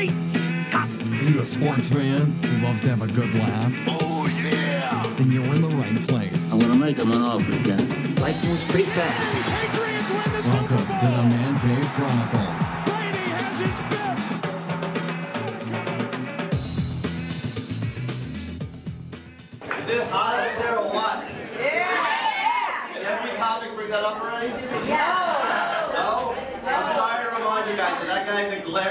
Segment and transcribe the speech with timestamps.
[0.00, 0.88] Great Scott!
[0.88, 3.74] Are you a sports fan who loves to have a good laugh?
[3.86, 5.04] Oh, yeah!
[5.18, 6.50] Then you're in the right place.
[6.50, 8.14] I'm gonna make him an offer again.
[8.14, 9.76] Life moves pretty fast.
[9.76, 12.39] Patriots win the Welcome Super to the Man Cave Chronicles.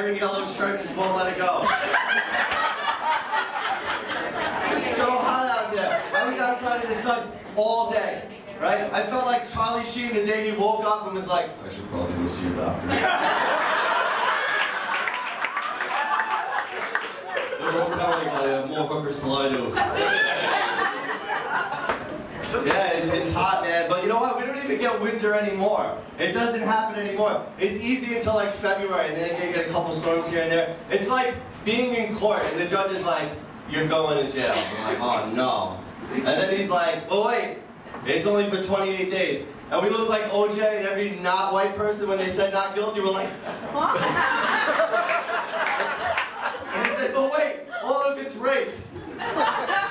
[0.09, 1.67] Guy in the glaring yellow shirt just won't let it go.
[4.71, 6.03] It's so hot out there.
[6.13, 8.23] I was outside in the sun all day,
[8.61, 8.91] right?
[8.93, 11.89] I felt like Charlie Sheen the day he woke up and was like, I should
[11.89, 12.87] probably go see your doctor.
[17.59, 20.35] They won't tell anybody, I have more hookers than I do.
[22.49, 23.89] Yeah, it's, it's hot, man.
[23.89, 24.37] But you know what?
[24.37, 25.97] We don't even get winter anymore.
[26.17, 27.45] It doesn't happen anymore.
[27.59, 30.75] It's easy until like February, and then you get a couple storms here and there.
[30.89, 33.29] It's like being in court, and the judge is like,
[33.69, 35.79] "You're going to jail." I'm like, "Oh no!"
[36.11, 37.59] And then he's like, "Oh wait,
[38.05, 42.09] it's only for 28 days." And we look like OJ and every not white person
[42.09, 43.01] when they said not guilty.
[43.01, 43.29] We're like,
[43.71, 44.01] "What?"
[46.73, 48.69] and he said, "Oh wait, well if it's rape."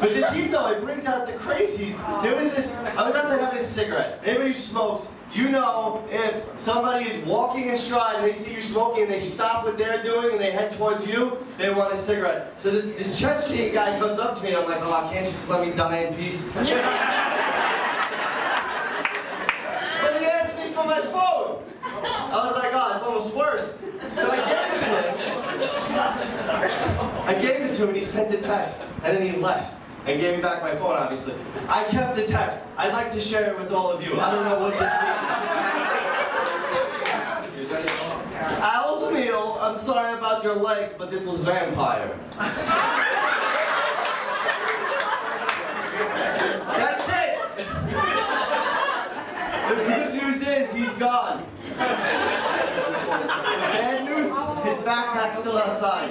[0.00, 1.94] But this heat though, it brings out the crazies.
[1.98, 2.20] Oh.
[2.22, 4.20] There was this, I was outside having a cigarette.
[4.24, 8.62] Anybody who smokes, you know if somebody is walking in stride and they see you
[8.62, 11.96] smoking and they stop what they're doing and they head towards you, they want a
[11.96, 12.54] cigarette.
[12.62, 15.32] So this, this Chechen guy comes up to me and I'm like, oh, can't you
[15.32, 16.44] just let me die in peace?
[16.54, 16.72] but he
[20.26, 21.62] asked me for my phone.
[21.92, 23.78] I was like, oh, it's almost worse.
[24.16, 25.14] So I gave it to him.
[27.26, 28.80] I gave it to him and he sent the text.
[29.04, 29.72] And then he left
[30.06, 31.34] and gave me back my phone, obviously.
[31.68, 32.60] I kept the text.
[32.76, 34.20] I'd like to share it with all of you.
[34.20, 35.44] I don't know what this means.
[38.62, 42.18] Al's meal, I'm sorry about your leg, but it was vampire.
[46.66, 47.38] That's it.
[49.68, 51.46] The good news is he's gone.
[51.70, 51.76] The
[53.72, 54.28] bad news,
[54.66, 56.10] his backpack's still outside.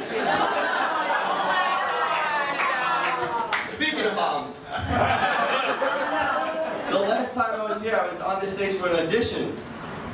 [3.84, 4.70] Speaking of bombs, the
[7.00, 9.58] last time I was here, I was on the stage for an audition.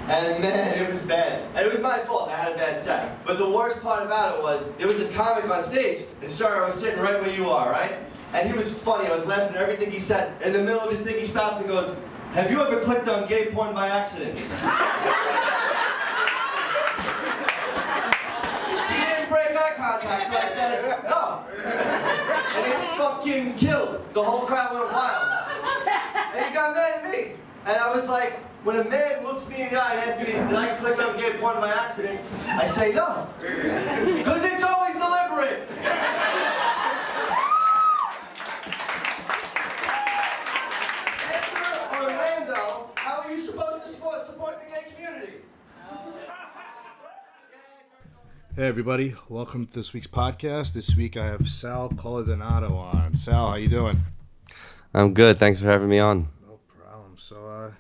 [0.07, 1.43] And man, it was bad.
[1.53, 3.23] And it was my fault, I had a bad set.
[3.27, 6.59] But the worst part about it was, there was this comic on stage, and sorry,
[6.59, 7.93] I was sitting right where you are, right?
[8.33, 10.41] And he was funny, I was laughing at everything he said.
[10.41, 11.95] In the middle of his thing, he stops and goes,
[12.33, 14.35] have you ever clicked on gay porn by accident?
[18.89, 22.18] He didn't break eye contact, so I said, no.
[22.29, 24.01] And he fucking killed.
[24.13, 25.27] The whole crowd went wild.
[26.35, 27.33] And he got mad at me.
[27.65, 30.33] And I was like, when a man looks me in the eye and asks me,
[30.33, 32.19] did I click on gay porn by accident?
[32.47, 33.27] I say no.
[33.39, 35.67] Because it's always deliberate.
[41.31, 42.91] Enter Orlando.
[42.95, 45.33] How are you supposed to support, support the gay community?
[48.59, 50.73] Hey everybody, welcome to this week's podcast.
[50.73, 53.15] This week I have Sal Coladonato on.
[53.15, 53.99] Sal, how you doing?
[54.93, 55.37] I'm good.
[55.37, 56.27] Thanks for having me on.
[56.45, 57.15] No problem.
[57.17, 57.71] So, uh,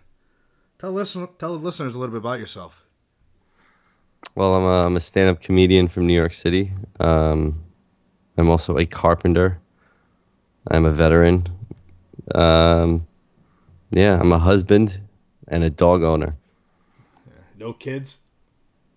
[0.77, 2.85] tell listen, tell the listeners a little bit about yourself.
[4.35, 6.71] Well, I'm a, I'm a stand-up comedian from New York City.
[7.01, 7.61] Um,
[8.37, 9.59] I'm also a carpenter.
[10.71, 11.49] I'm a veteran.
[12.33, 13.05] Um,
[13.91, 14.97] yeah, I'm a husband
[15.49, 16.37] and a dog owner.
[17.57, 18.19] No kids?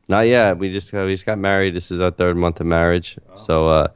[0.09, 0.59] Not yet.
[0.59, 1.75] We just uh, we just got married.
[1.75, 3.17] This is our third month of marriage.
[3.35, 3.89] So uh,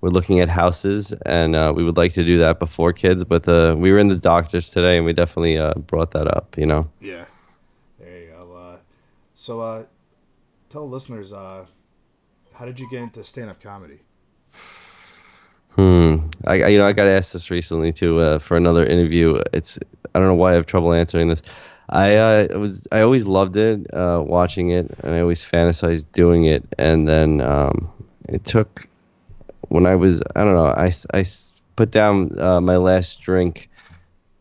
[0.00, 3.24] we're looking at houses, and uh, we would like to do that before kids.
[3.24, 6.56] But uh, we were in the doctors today, and we definitely uh, brought that up.
[6.58, 6.90] You know.
[7.00, 7.24] Yeah.
[7.98, 8.54] There you go.
[8.56, 8.76] Uh,
[9.34, 9.84] so, uh,
[10.68, 11.64] tell listeners, uh,
[12.54, 14.00] how did you get into stand-up comedy?
[15.70, 16.16] Hmm.
[16.46, 19.40] I I- you know I got asked this recently too uh, for another interview.
[19.52, 19.78] It's
[20.14, 21.42] I don't know why I have trouble answering this.
[21.88, 26.46] I uh, was I always loved it, uh, watching it, and I always fantasized doing
[26.46, 26.64] it.
[26.78, 27.92] And then um,
[28.28, 28.88] it took
[29.68, 31.24] when I was I don't know I, I
[31.76, 33.68] put down uh, my last drink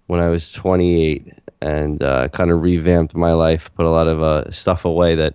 [0.08, 4.22] when I was 28 and uh, kind of revamped my life, put a lot of
[4.22, 5.34] uh, stuff away that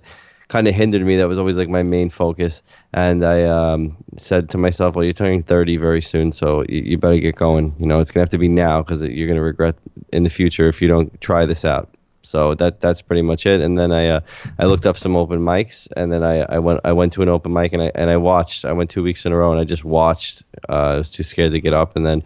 [0.49, 1.17] kind of hindered me.
[1.17, 2.63] That was always like my main focus.
[2.93, 6.99] And I um, said to myself, well, you're turning 30 very soon, so you, you
[6.99, 7.75] better get going.
[7.79, 9.77] You know, it's to have to be now because you're to regret
[10.13, 11.89] in the future if you don't try this out.
[12.23, 13.61] So that that's pretty much it.
[13.61, 14.21] And then I uh,
[14.59, 17.29] I looked up some open mics, and then I, I went I went to an
[17.29, 18.65] open mic, and I and I watched.
[18.65, 20.43] I went two weeks in a row, and I just watched.
[20.69, 22.23] Uh, I was too scared to get up, and then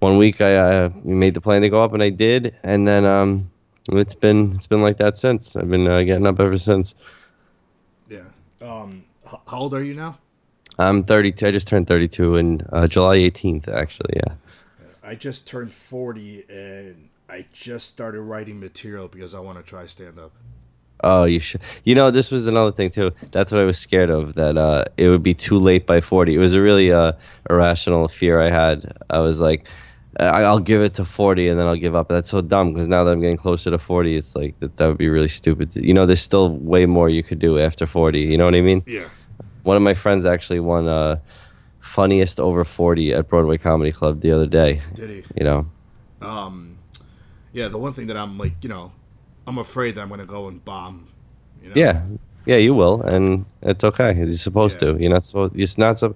[0.00, 2.56] one week I uh, made the plan to go up, and I did.
[2.62, 3.50] And then um,
[3.92, 5.54] it's been it's been like that since.
[5.56, 6.94] I've been uh, getting up ever since.
[8.08, 8.24] Yeah.
[8.60, 10.18] Um, how old are you now?
[10.78, 11.46] I'm 32.
[11.46, 14.14] I just turned 32 in uh, July 18th, actually.
[14.16, 14.34] Yeah.
[15.02, 19.86] I just turned 40 and I just started writing material because I want to try
[19.86, 20.32] stand up.
[21.04, 21.60] Oh, you should.
[21.84, 23.12] You know, this was another thing too.
[23.30, 24.34] That's what I was scared of.
[24.34, 26.34] That uh, it would be too late by 40.
[26.34, 27.12] It was a really uh,
[27.50, 28.96] irrational fear I had.
[29.10, 29.64] I was like,
[30.18, 32.08] I- I'll give it to 40 and then I'll give up.
[32.08, 34.76] That's so dumb because now that I'm getting closer to 40, it's like that.
[34.78, 35.74] That would be really stupid.
[35.76, 38.20] You know, there's still way more you could do after 40.
[38.20, 38.82] You know what I mean?
[38.86, 39.08] Yeah.
[39.64, 41.18] One of my friends actually won uh,
[41.80, 44.80] funniest over 40 at Broadway Comedy Club the other day.
[44.94, 45.24] Did he?
[45.36, 45.66] You know.
[46.22, 46.70] Um,
[47.56, 47.68] yeah.
[47.68, 48.92] The one thing that I'm like, you know,
[49.46, 51.08] I'm afraid that I'm gonna go and bomb.
[51.62, 51.74] You know?
[51.74, 52.02] Yeah,
[52.44, 54.14] yeah, you will, and it's okay.
[54.14, 54.92] You're supposed Yeah.
[54.92, 54.98] to.
[55.00, 55.56] You're not supposed.
[55.56, 56.14] You're not so.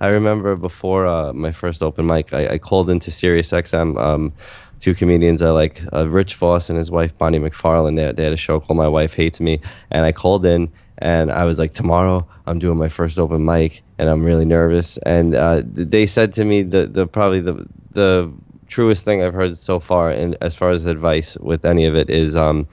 [0.00, 3.98] I remember before uh, my first open mic, I, I called into Sirius XM.
[3.98, 4.32] Um,
[4.80, 7.96] two comedians I like, uh, Rich Voss and his wife Bonnie McFarlane.
[7.96, 9.60] They, they had a show called My Wife Hates Me,
[9.90, 13.82] and I called in and I was like, tomorrow I'm doing my first open mic,
[13.98, 14.96] and I'm really nervous.
[14.98, 18.32] And uh, they said to me the the probably the the
[18.74, 22.10] truest thing I've heard so far, and as far as advice with any of it
[22.10, 22.66] is, um,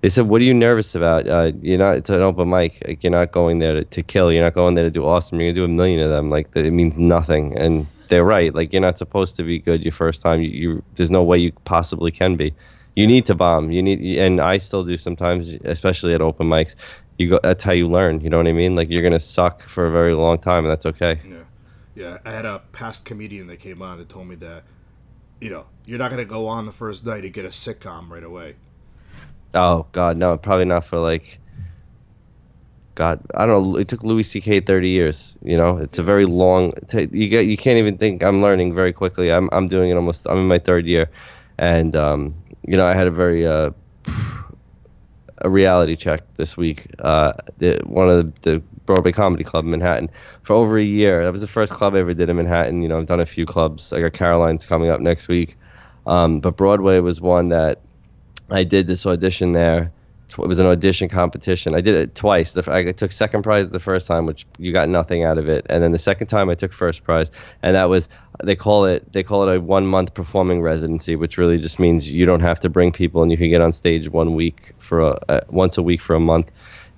[0.00, 1.28] they said, "What are you nervous about?
[1.28, 1.98] Uh, you're not.
[1.98, 2.82] It's an open mic.
[2.86, 4.32] Like, you're not going there to, to kill.
[4.32, 5.38] You're not going there to do awesome.
[5.38, 6.30] You're gonna do a million of them.
[6.30, 8.54] Like it means nothing." And they're right.
[8.54, 10.40] Like you're not supposed to be good your first time.
[10.40, 12.54] You, you there's no way you possibly can be.
[12.96, 13.70] You need to bomb.
[13.70, 16.74] You need, and I still do sometimes, especially at open mics.
[17.18, 17.40] You go.
[17.42, 18.22] That's how you learn.
[18.22, 18.74] You know what I mean?
[18.74, 21.20] Like you're gonna suck for a very long time, and that's okay.
[21.28, 21.44] Yeah.
[21.94, 22.18] Yeah.
[22.24, 24.64] I had a past comedian that came on that told me that,
[25.42, 28.22] you know, you're not gonna go on the first night and get a sitcom right
[28.22, 28.54] away.
[29.54, 31.38] Oh God, no, probably not for like.
[32.94, 33.78] God, I don't know.
[33.78, 34.60] It took Louis C.K.
[34.60, 35.36] thirty years.
[35.42, 36.74] You know, it's a very long.
[36.92, 38.22] You get, you can't even think.
[38.22, 39.32] I'm learning very quickly.
[39.32, 40.26] I'm, I'm doing it almost.
[40.28, 41.10] I'm in my third year,
[41.58, 42.34] and um,
[42.66, 43.70] you know, I had a very uh,
[45.38, 46.86] a reality check this week.
[46.98, 50.10] Uh, the, one of the, the Broadway Comedy Club in Manhattan
[50.42, 51.24] for over a year.
[51.24, 52.82] That was the first club I ever did in Manhattan.
[52.82, 53.92] You know, I've done a few clubs.
[53.92, 55.56] I got Caroline's coming up next week,
[56.06, 57.80] um, but Broadway was one that
[58.50, 59.92] I did this audition there.
[60.38, 61.74] It was an audition competition.
[61.74, 62.52] I did it twice.
[62.52, 65.66] The, I took second prize the first time, which you got nothing out of it,
[65.68, 67.30] and then the second time I took first prize,
[67.62, 68.08] and that was
[68.42, 72.10] they call it they call it a one month performing residency, which really just means
[72.10, 75.00] you don't have to bring people and you can get on stage one week for
[75.00, 76.50] a, uh, once a week for a month.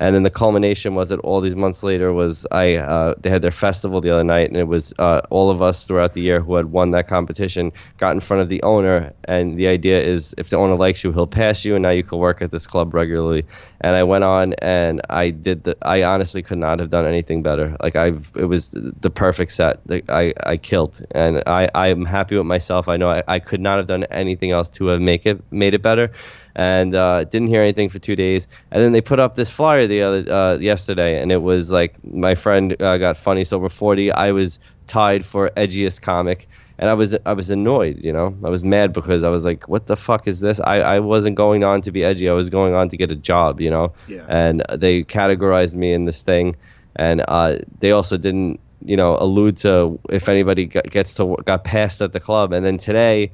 [0.05, 3.41] And then the culmination was that all these months later was I uh, they had
[3.41, 6.43] their festival the other night and it was uh, all of us throughout the year
[6.43, 9.15] who had won that competition got in front of the owner.
[9.25, 12.03] And the idea is if the owner likes you he'll pass you and now you
[12.03, 13.47] can work at this club regularly.
[13.81, 17.43] And I went on and I did the I honestly could not have done anything
[17.43, 17.75] better.
[17.83, 21.03] Like I've it was the perfect set Like, I I killed.
[21.13, 22.89] And I I'm happy with myself.
[22.89, 25.73] I know I, I could not have done anything else to have make it made
[25.73, 26.11] it better
[26.57, 28.47] and uh, didn't hear anything for two days.
[28.71, 31.95] And then they put up this flyer the other uh, yesterday, and it was like
[32.05, 34.13] my friend uh, got funny over forty.
[34.13, 36.49] I was tied for edgiest comic,
[36.79, 37.99] and I was I was annoyed.
[38.03, 40.61] You know, I was mad because I was like, what the fuck is this?
[40.61, 42.29] I I wasn't going on to be edgy.
[42.29, 43.61] I was going on to get a job.
[43.61, 44.25] You know, Yeah.
[44.29, 46.57] and they categorized me in this thing,
[46.97, 48.61] and uh, they also didn't.
[48.87, 52.67] You know, allude to if anybody got, gets to got passed at the club, and
[52.67, 53.33] then today,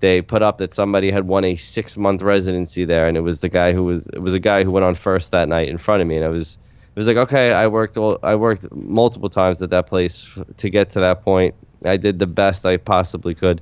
[0.00, 3.40] they put up that somebody had won a six month residency there, and it was
[3.40, 5.78] the guy who was it was a guy who went on first that night in
[5.78, 6.58] front of me, and I was
[6.94, 10.28] it was like okay, I worked all, I worked multiple times at that place
[10.58, 11.54] to get to that point.
[11.84, 13.60] I did the best I possibly could.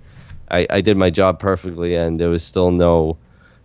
[0.50, 3.16] I, I did my job perfectly, and there was still no,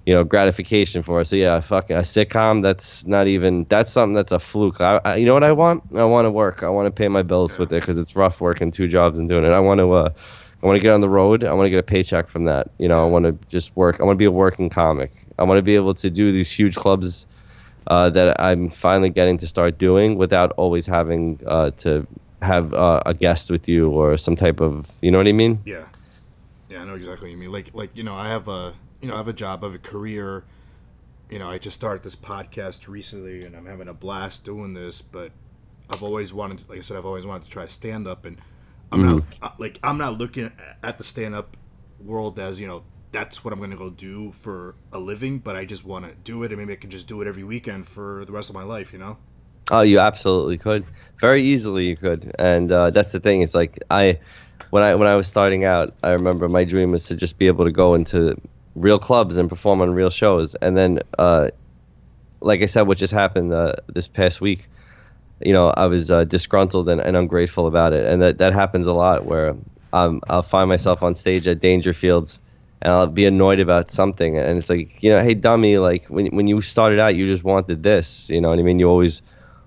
[0.06, 1.26] you know, gratification for it.
[1.26, 2.62] So yeah, fucking a sitcom.
[2.62, 3.66] That's not even.
[3.66, 4.80] That's something that's a fluke.
[4.80, 5.84] I, I, you know what I want?
[5.96, 6.64] I want to work.
[6.64, 9.28] I want to pay my bills with it because it's rough working two jobs and
[9.28, 9.50] doing it.
[9.50, 9.92] I want to.
[9.92, 10.10] Uh,
[10.62, 11.44] I want to get on the road.
[11.44, 12.70] I want to get a paycheck from that.
[12.78, 14.00] You know, I want to just work.
[14.00, 15.12] I want to be a working comic.
[15.38, 17.28] I want to be able to do these huge clubs
[17.88, 22.06] uh, that I'm finally getting to start doing without always having uh, to
[22.42, 24.92] have uh, a guest with you or some type of.
[25.02, 25.62] You know what I mean?
[25.66, 25.86] Yeah,
[26.70, 27.52] yeah, I know exactly what you mean.
[27.52, 29.76] Like, like you know, I have a, you know, I have a job, I have
[29.76, 30.44] a career.
[31.30, 35.02] You know, I just started this podcast recently, and I'm having a blast doing this.
[35.02, 35.32] But
[35.90, 38.38] I've always wanted, to, like I said, I've always wanted to try stand up, and
[38.92, 40.52] I'm not uh, like I'm not looking
[40.84, 41.56] at the stand up
[42.00, 45.40] world as you know that's what I'm gonna go do for a living.
[45.40, 47.44] But I just want to do it, and maybe I can just do it every
[47.44, 48.94] weekend for the rest of my life.
[48.94, 49.18] You know?
[49.72, 50.86] Oh, you absolutely could.
[51.20, 52.34] Very easily you could.
[52.40, 53.42] And uh, that's the thing.
[53.42, 54.20] It's like I,
[54.72, 57.48] when I when I was starting out, I remember my dream was to just be
[57.48, 58.40] able to go into
[58.76, 60.56] real clubs and perform on real shows.
[60.56, 61.50] And then, uh,
[62.42, 64.70] like I said, what just happened uh, this past week,
[65.42, 68.06] you know, I was uh, disgruntled and, and ungrateful about it.
[68.06, 69.56] And that, that happens a lot where
[69.94, 72.40] um, I'll find myself on stage at Dangerfields
[72.82, 74.38] and I'll be annoyed about something.
[74.38, 77.44] And it's like, you know, hey, dummy, like when, when you started out, you just
[77.44, 78.30] wanted this.
[78.30, 78.80] You know what I mean?
[78.80, 79.22] You always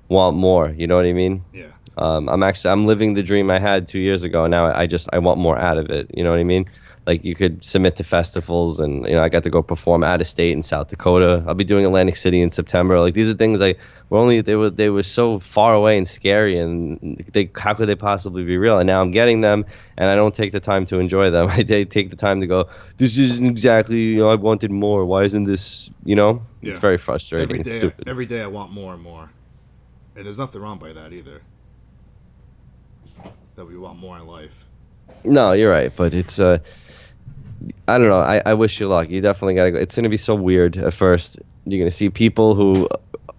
[0.08, 0.70] want more.
[0.70, 1.44] You know what I mean?
[1.52, 1.66] Yeah.
[1.98, 4.46] Um, I'm actually I'm living the dream I had two years ago.
[4.46, 6.10] Now I just I want more out of it.
[6.14, 6.66] You know what I mean?
[7.04, 10.20] Like you could submit to festivals, and you know I got to go perform out
[10.20, 11.42] of state in South Dakota.
[11.48, 13.00] I'll be doing Atlantic City in September.
[13.00, 16.06] Like these are things like were only they were they were so far away and
[16.06, 18.78] scary, and they how could they possibly be real?
[18.78, 19.64] And now I'm getting them,
[19.96, 21.48] and I don't take the time to enjoy them.
[21.50, 22.68] I take the time to go.
[22.98, 25.04] This isn't exactly you know I wanted more.
[25.04, 26.42] Why isn't this you know?
[26.60, 26.72] Yeah.
[26.72, 27.50] It's very frustrating.
[27.50, 28.08] Every day, stupid.
[28.08, 29.28] every day I want more and more,
[30.14, 31.40] and there's nothing wrong by that either.
[33.56, 34.66] That we want more in life.
[35.24, 36.58] No, you're right, but it's uh,
[37.88, 38.20] I don't know.
[38.20, 39.10] I, I wish you luck.
[39.10, 39.78] You definitely gotta go.
[39.78, 41.38] It's gonna be so weird at first.
[41.64, 42.88] You're gonna see people who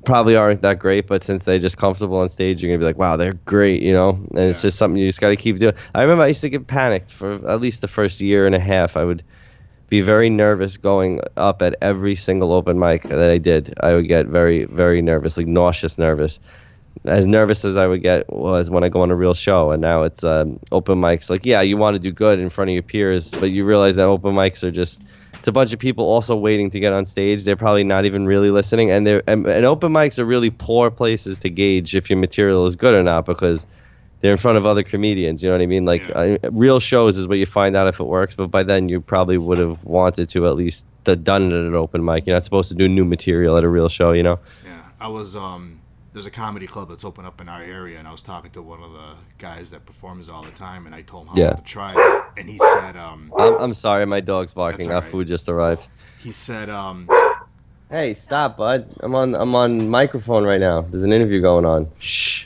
[0.05, 2.97] probably aren't that great, but since they're just comfortable on stage, you're gonna be like,
[2.97, 4.09] wow, they're great, you know.
[4.31, 5.73] And it's just something you just gotta keep doing.
[5.95, 8.59] I remember I used to get panicked for at least the first year and a
[8.59, 8.97] half.
[8.97, 9.23] I would
[9.87, 13.73] be very nervous going up at every single open mic that I did.
[13.81, 16.39] I would get very, very nervous, like nauseous nervous.
[17.05, 19.81] As nervous as I would get was when I go on a real show, and
[19.81, 21.29] now it's um, open mics.
[21.29, 23.97] Like, yeah, you want to do good in front of your peers, but you realize
[23.97, 25.03] that open mics are just
[25.43, 27.43] it's a bunch of people also waiting to get on stage.
[27.43, 30.89] They're probably not even really listening, and they're and, and open mics are really poor
[30.89, 33.67] places to gauge if your material is good or not because
[34.21, 35.43] they're in front of other comedians.
[35.43, 35.83] You know what I mean?
[35.83, 38.35] Like uh, real shows is where you find out if it works.
[38.35, 41.75] But by then, you probably would have wanted to at least done it at an
[41.75, 42.25] open mic.
[42.25, 44.13] You're not supposed to do new material at a real show.
[44.13, 44.39] You know?
[44.65, 45.81] Yeah, I was um.
[46.13, 48.61] There's a comedy club that's open up in our area, and I was talking to
[48.61, 51.53] one of the guys that performs all the time, and I told him how Yeah.
[51.53, 53.33] to try it, and he said um.
[53.37, 54.91] I'm, I'm sorry, my dog's barking.
[54.91, 55.11] Our right.
[55.11, 55.87] food just arrived.
[56.19, 57.09] He said um.
[57.89, 58.93] Hey, stop, bud.
[59.01, 60.81] I'm on I'm on microphone right now.
[60.81, 61.89] There's an interview going on.
[61.99, 62.45] Shh.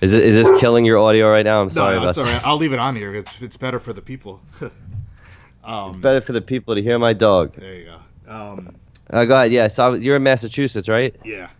[0.00, 1.60] Is it is this killing your audio right now?
[1.62, 2.24] I'm sorry no, no, about it's that.
[2.24, 2.46] right.
[2.46, 3.14] I'll leave it on here.
[3.14, 4.40] It's it's better for the people.
[5.64, 6.00] um.
[6.00, 7.54] Better for the people to hear my dog.
[7.54, 7.84] There you
[8.26, 8.32] go.
[8.32, 8.76] Um.
[9.10, 9.42] Uh, go.
[9.42, 11.14] Yeah, so I was- you're in Massachusetts, right?
[11.24, 11.50] Yeah.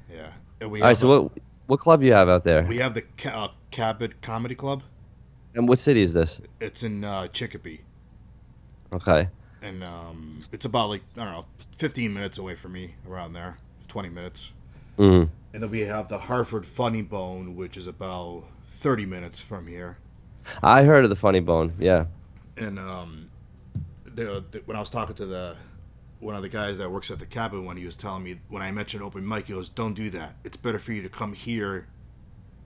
[0.62, 0.96] And we All right.
[0.96, 1.32] So a- what
[1.66, 2.62] what club you have out there?
[2.62, 4.82] we have the uh, Cabot Comedy Club.
[5.54, 6.40] And what city is this?
[6.60, 7.80] It's in uh, Chicopee,
[8.92, 9.28] Okay.
[9.60, 11.44] and um, it's about like I don't know,
[11.76, 14.52] 15 minutes away from me, around there, 20 minutes.
[14.98, 15.28] Mm.
[15.52, 19.98] And then we have the Hartford Funny Bone, which is about 30 minutes from here.
[20.62, 21.74] I heard of the Funny Bone.
[21.78, 22.06] Yeah.
[22.56, 23.28] And um,
[24.04, 25.56] the, the, when I was talking to the
[26.22, 28.62] one of the guys that works at the cabin, when he was telling me when
[28.62, 30.36] I mentioned open mic, he goes, "Don't do that.
[30.44, 31.88] It's better for you to come here,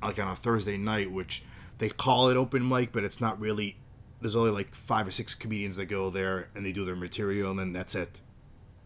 [0.03, 1.43] like on a Thursday night, which
[1.79, 3.77] they call it open mic, but it's not really.
[4.21, 7.51] There's only like five or six comedians that go there and they do their material,
[7.51, 8.21] and then that's it.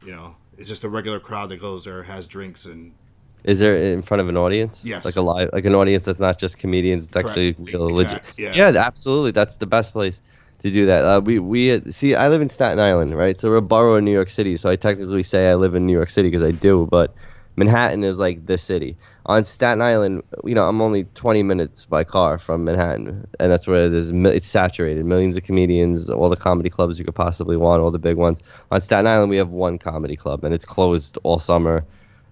[0.04, 2.94] You know, it's just a regular crowd that goes there, has drinks, and
[3.42, 4.84] Is there in front of an audience?
[4.84, 5.04] Yes.
[5.04, 7.06] Like a live, like an audience that's not just comedians.
[7.06, 7.72] It's actually Correct.
[7.72, 8.22] real legit.
[8.36, 8.72] Exact- yeah.
[8.76, 9.32] absolutely.
[9.32, 10.22] That's the best place
[10.60, 11.04] to do that.
[11.04, 12.14] Uh, we we uh, see.
[12.14, 13.38] I live in Staten Island, right?
[13.40, 14.56] So we're a borough in New York City.
[14.56, 17.14] So I technically say I live in New York City because I do, but
[17.56, 18.96] Manhattan is like the city.
[19.26, 23.66] On Staten Island, you know, I'm only 20 minutes by car from Manhattan, and that's
[23.66, 25.04] where there's it's saturated.
[25.04, 28.40] Millions of comedians, all the comedy clubs you could possibly want, all the big ones.
[28.70, 31.84] On Staten Island, we have one comedy club, and it's closed all summer.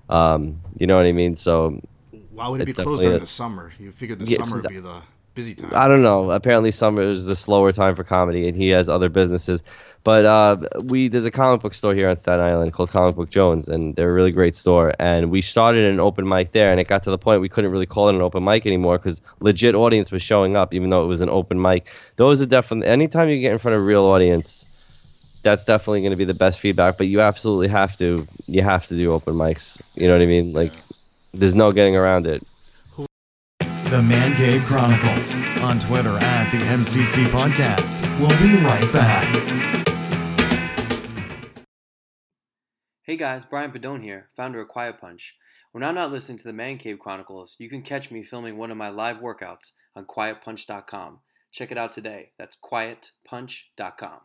[0.09, 1.37] Um, you know what I mean?
[1.37, 1.81] So
[2.31, 3.73] why would it be closed during the summer?
[3.79, 5.03] You figured the Yeah, summer would be the
[5.39, 5.71] busy time.
[5.73, 6.33] I don't know.
[6.33, 9.63] Apparently, summer is the slower time for comedy, and he has other businesses.
[10.03, 13.31] But uh, we there's a comic book store here on Staten Island called Comic Book
[13.31, 14.95] Jones, and they're a really great store.
[14.99, 17.71] And we started an open mic there, and it got to the point we couldn't
[17.71, 21.05] really call it an open mic anymore because legit audience was showing up, even though
[21.05, 21.87] it was an open mic.
[22.17, 24.65] Those are definitely anytime you get in front of a real audience,
[25.43, 26.99] that's definitely going to be the best feedback.
[26.99, 29.81] But you absolutely have to you have to do open mics.
[29.95, 30.53] You know what I mean?
[30.53, 30.73] Like,
[31.33, 32.43] there's no getting around it.
[33.91, 38.03] The Man Cave Chronicles on Twitter at the MCC Podcast.
[38.21, 39.35] We'll be right back.
[43.03, 45.37] Hey guys, Brian Padone here, founder of Quiet Punch.
[45.73, 48.71] When I'm not listening to the Man Cave Chronicles, you can catch me filming one
[48.71, 51.21] of my live workouts on quietpunch.com.
[51.51, 52.33] Check it out today.
[52.39, 54.21] That's quietpunch.com.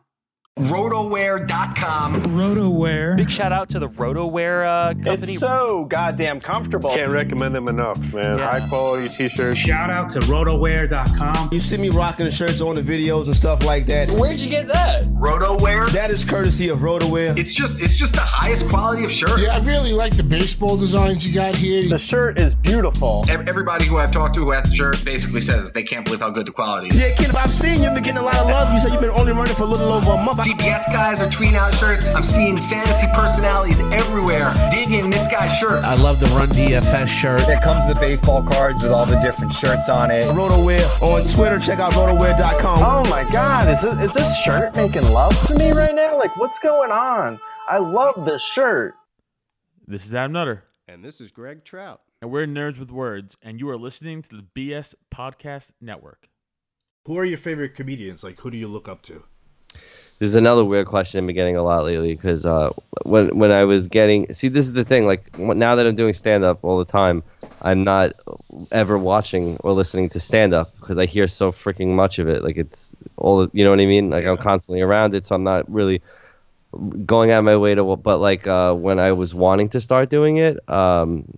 [0.60, 2.14] Rotoware.com.
[2.26, 3.16] Rotoware.
[3.16, 5.32] Big shout out to the Rotoware uh, company.
[5.32, 6.90] It's so goddamn comfortable.
[6.94, 8.38] Can't recommend them enough, man.
[8.38, 8.50] Yeah.
[8.60, 9.58] High quality t-shirts.
[9.58, 11.48] Shout out to rotoware.com.
[11.50, 14.08] You see me rocking the shirts on the videos and stuff like that.
[14.20, 15.02] Where'd you get that?
[15.06, 15.90] Rotoware.
[15.90, 17.36] That is courtesy of Rotoware.
[17.36, 19.40] It's just it's just the highest quality of shirt.
[19.40, 21.88] Yeah, I really like the baseball designs you got here.
[21.88, 23.24] The shirt is beautiful.
[23.28, 26.30] Everybody who I've talked to who has the shirt basically says they can't believe how
[26.30, 27.00] good the quality is.
[27.00, 28.72] Yeah, kid, I've seen you've been getting a lot of love.
[28.72, 30.43] You said you've been only running for a little over a month.
[30.44, 32.06] CBS guys are tweeting out shirts.
[32.14, 35.82] I'm seeing fantasy personalities everywhere digging this guy's shirt.
[35.84, 37.40] I love the Run DFS shirt.
[37.48, 40.26] It comes with baseball cards with all the different shirts on it.
[40.32, 41.58] Rotoware on Twitter.
[41.58, 42.78] Check out rotoware.com.
[42.82, 46.18] Oh my god, is this, is this shirt making love to me right now?
[46.18, 47.40] Like, what's going on?
[47.66, 48.94] I love this shirt.
[49.86, 50.64] This is Adam Nutter.
[50.86, 52.02] And this is Greg Trout.
[52.20, 56.28] and we're Nerds with Words, and you are listening to the BS Podcast Network.
[57.06, 58.22] Who are your favorite comedians?
[58.22, 59.22] Like, who do you look up to?
[60.18, 62.70] This is another weird question I've been getting a lot lately because uh,
[63.02, 66.14] when when I was getting see this is the thing like now that I'm doing
[66.14, 67.24] stand up all the time
[67.60, 68.12] I'm not
[68.70, 72.44] ever watching or listening to stand up because I hear so freaking much of it
[72.44, 74.10] like it's all you know what I mean?
[74.10, 76.00] Like I'm constantly around it so I'm not really
[77.04, 80.10] going out of my way to but like uh, when I was wanting to start
[80.10, 81.36] doing it um,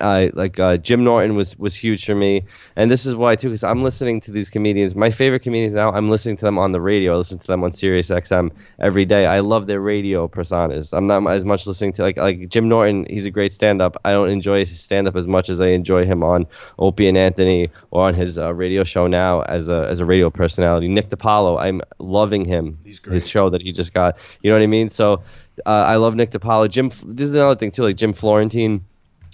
[0.00, 2.44] I, like uh, Jim Norton was was huge for me,
[2.76, 4.94] and this is why too, because I'm listening to these comedians.
[4.94, 7.14] My favorite comedians now, I'm listening to them on the radio.
[7.14, 9.24] I listen to them on Sirius XM every day.
[9.24, 10.92] I love their radio personas.
[10.92, 13.06] I'm not as much listening to like like Jim Norton.
[13.08, 13.96] He's a great stand up.
[14.04, 16.46] I don't enjoy his stand up as much as I enjoy him on
[16.78, 20.28] Opie and Anthony or on his uh, radio show now as a as a radio
[20.28, 20.88] personality.
[20.88, 22.78] Nick DiPaolo, I'm loving him.
[22.84, 24.18] His show that he just got.
[24.42, 24.90] You know what I mean?
[24.90, 25.22] So.
[25.66, 26.70] Uh, I love Nick DiPaolo.
[26.70, 27.82] Jim, this is another thing too.
[27.82, 28.82] Like Jim Florentine,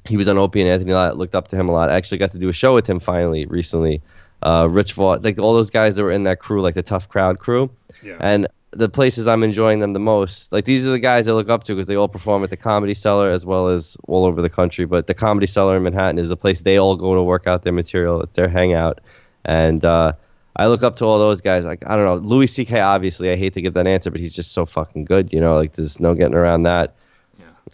[0.08, 1.16] he was on Opie and Anthony a lot.
[1.16, 1.90] Looked up to him a lot.
[1.90, 4.02] I actually got to do a show with him finally recently.
[4.42, 7.08] Uh, Rich Voss, like all those guys that were in that crew, like the Tough
[7.08, 7.70] Crowd crew.
[8.02, 8.16] Yeah.
[8.20, 11.48] And the places I'm enjoying them the most, like these are the guys I look
[11.48, 14.42] up to because they all perform at the Comedy Cellar as well as all over
[14.42, 14.84] the country.
[14.84, 17.62] But the Comedy Cellar in Manhattan is the place they all go to work out
[17.62, 18.22] their material.
[18.22, 19.00] It's their hangout,
[19.44, 20.12] and uh,
[20.56, 21.64] I look up to all those guys.
[21.64, 22.80] Like I don't know, Louis C.K.
[22.80, 25.32] Obviously, I hate to give that answer, but he's just so fucking good.
[25.32, 26.94] You know, like there's no getting around that.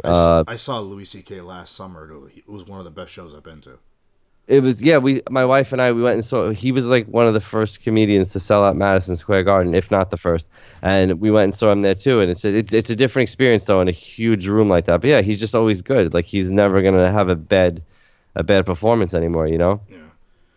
[0.04, 1.40] Uh, I saw Louis C.K.
[1.40, 2.10] last summer.
[2.34, 3.78] It was one of the best shows I've been to.
[4.48, 4.98] It was yeah.
[4.98, 6.50] We my wife and I we went and saw.
[6.50, 9.90] He was like one of the first comedians to sell out Madison Square Garden, if
[9.90, 10.48] not the first.
[10.82, 12.20] And we went and saw him there too.
[12.20, 15.00] And it's a, it's it's a different experience though in a huge room like that.
[15.00, 16.12] But yeah, he's just always good.
[16.12, 17.82] Like he's never gonna have a bad
[18.34, 19.46] a bad performance anymore.
[19.46, 19.80] You know.
[19.88, 19.98] Yeah.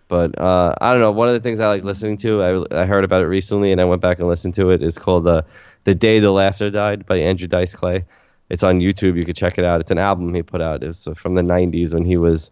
[0.08, 1.12] But uh, I don't know.
[1.12, 3.82] One of the things I like listening to, I, I heard about it recently, and
[3.82, 4.82] I went back and listened to it.
[4.82, 5.44] It's called uh,
[5.84, 8.06] "The Day the Laughter Died" by Andrew Dice Clay.
[8.50, 9.18] It's on YouTube.
[9.18, 9.82] You could check it out.
[9.82, 10.84] It's an album he put out.
[10.84, 12.52] It's uh, from the '90s when he was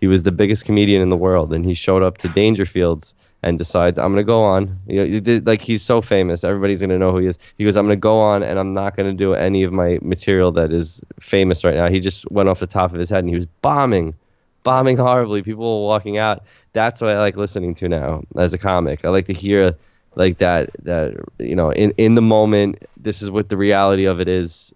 [0.00, 3.58] he was the biggest comedian in the world, and he showed up to Dangerfields and
[3.58, 4.78] decides I'm gonna go on.
[4.86, 7.38] You know, like he's so famous, everybody's gonna know who he is.
[7.58, 10.52] He goes, I'm gonna go on, and I'm not gonna do any of my material
[10.52, 11.88] that is famous right now.
[11.88, 14.14] He just went off the top of his head, and he was bombing,
[14.62, 15.42] bombing horribly.
[15.42, 16.44] People were walking out.
[16.72, 19.04] That's what I like listening to now as a comic.
[19.04, 19.76] I like to hear
[20.16, 22.82] like that that you know in in the moment.
[22.96, 24.74] This is what the reality of it is,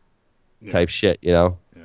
[0.69, 1.19] type shit.
[1.23, 1.59] You know.
[1.77, 1.83] Yeah.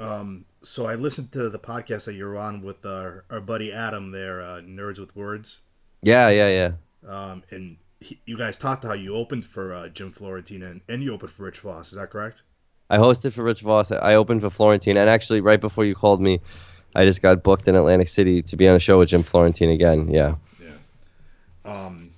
[0.00, 4.10] Um, so I listened to the podcast that you're on with our, our buddy Adam
[4.10, 5.58] there, uh, Nerds with Words.
[6.02, 7.08] Yeah, yeah, yeah.
[7.08, 11.02] Um, and he, you guys talked how you opened for uh, Jim Florentine and, and
[11.02, 11.88] you opened for Rich Voss.
[11.88, 12.42] Is that correct?
[12.90, 13.90] I hosted for Rich Voss.
[13.90, 16.40] I opened for Florentine, and actually, right before you called me,
[16.94, 19.70] I just got booked in Atlantic City to be on a show with Jim Florentine
[19.70, 20.10] again.
[20.10, 20.34] Yeah.
[20.60, 21.72] Yeah.
[21.72, 22.10] Um,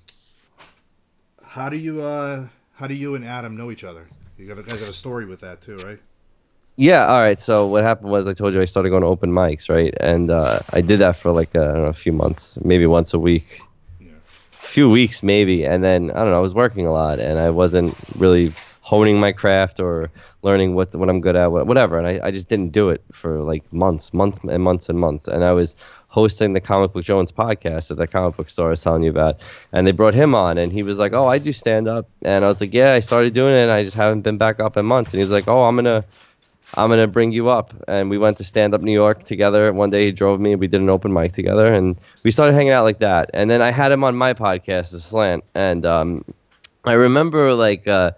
[1.43, 4.09] how do you uh, how do you and Adam know each other?
[4.37, 6.01] You guys have a story with that too, right?
[6.77, 7.07] Yeah.
[7.07, 7.39] All right.
[7.39, 9.95] So what happened was I told you I started going to open mics, right?
[10.01, 13.15] And uh, I did that for like uh, don't know a few months, maybe once
[13.15, 13.61] a week,
[14.01, 16.39] a few weeks maybe, and then I don't know.
[16.39, 20.11] I was working a lot, and I wasn't really honing my craft or
[20.43, 21.97] learning what what I'm good at, whatever.
[21.97, 25.29] And I, I just didn't do it for like months, months and months and months.
[25.29, 25.77] And I was
[26.15, 29.11] hosting the Comic Book Jones podcast at that comic book store I was telling you
[29.11, 29.41] about,
[29.73, 32.45] and they brought him on, and he was like, "Oh, I do stand up," and
[32.45, 34.77] I was like, "Yeah, I started doing it, and I just haven't been back up
[34.77, 36.05] in months." And he's like, "Oh, I'm gonna."
[36.77, 39.73] I'm gonna bring you up, and we went to stand up New York together.
[39.73, 42.55] One day he drove me, and we did an open mic together, and we started
[42.55, 43.31] hanging out like that.
[43.33, 46.25] And then I had him on my podcast, The Slant, and um,
[46.85, 48.11] I remember like uh,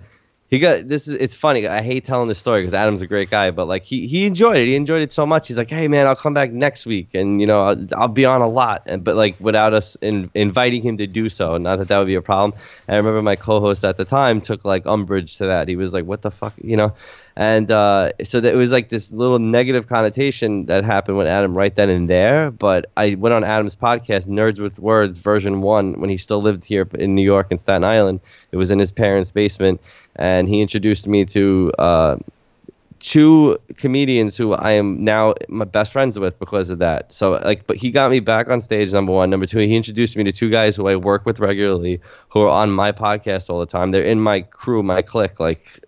[0.49, 1.67] he got this is it's funny.
[1.67, 4.59] I hate telling this story because Adam's a great guy, but like he he enjoyed
[4.59, 4.67] it.
[4.67, 5.49] He enjoyed it so much.
[5.49, 8.25] He's like, hey man, I'll come back next week, and you know I'll, I'll be
[8.25, 11.57] on a lot, and but like without us in, inviting him to do so.
[11.57, 12.59] Not that that would be a problem.
[12.87, 15.67] And I remember my co-host at the time took like umbrage to that.
[15.69, 16.95] He was like, what the fuck, you know.
[17.39, 21.55] And uh, so that it was like this little negative connotation that happened with Adam
[21.55, 22.51] right then and there.
[22.51, 26.65] But I went on Adam's podcast, Nerds with Words, version one, when he still lived
[26.65, 28.21] here in New York and Staten Island.
[28.53, 29.83] It was in his parents' basement,
[30.17, 32.17] and he introduced me to uh,
[33.01, 37.13] two comedians who I am now my best friends with because of that.
[37.13, 38.93] So like, but he got me back on stage.
[38.95, 42.01] Number one, number two, he introduced me to two guys who I work with regularly,
[42.31, 43.91] who are on my podcast all the time.
[43.91, 45.85] They're in my crew, my clique, like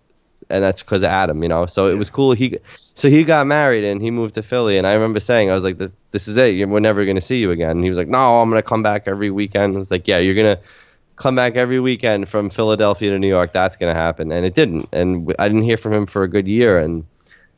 [0.49, 1.65] and that's because of Adam, you know.
[1.65, 2.31] So it was cool.
[2.31, 2.57] He,
[2.93, 5.63] so he got married and he moved to Philly, and I remember saying, I was
[5.63, 6.67] like, "This, this is it.
[6.67, 9.03] We're never gonna see you again." And he was like, "No, I'm gonna come back
[9.07, 10.59] every weekend." I was like, "Yeah, you're gonna
[11.15, 13.53] come back every weekend from Philadelphia to New York.
[13.53, 14.89] That's gonna happen." And it didn't.
[14.91, 16.79] And I didn't hear from him for a good year.
[16.79, 17.05] And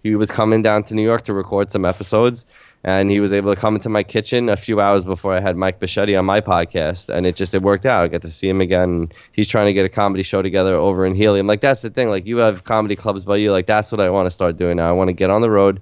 [0.04, 2.46] he was coming down to New York to record some episodes.
[2.84, 5.56] And he was able to come into my kitchen a few hours before I had
[5.56, 8.04] Mike Bocchetti on my podcast, and it just it worked out.
[8.04, 9.12] I got to see him again.
[9.34, 11.46] He's trying to get a comedy show together over in Helium.
[11.46, 12.10] Like that's the thing.
[12.10, 13.52] Like you have comedy clubs by you.
[13.52, 14.90] Like that's what I want to start doing now.
[14.90, 15.80] I want to get on the road,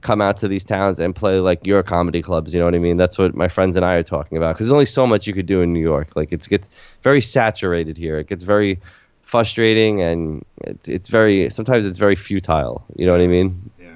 [0.00, 2.54] come out to these towns and play like your comedy clubs.
[2.54, 2.96] You know what I mean?
[2.96, 4.54] That's what my friends and I are talking about.
[4.54, 6.16] Because there's only so much you could do in New York.
[6.16, 6.70] Like it gets
[7.02, 8.18] very saturated here.
[8.18, 8.80] It gets very
[9.22, 12.86] frustrating and it's, it's very sometimes it's very futile.
[12.96, 13.70] You know what I mean?
[13.78, 13.90] Yeah.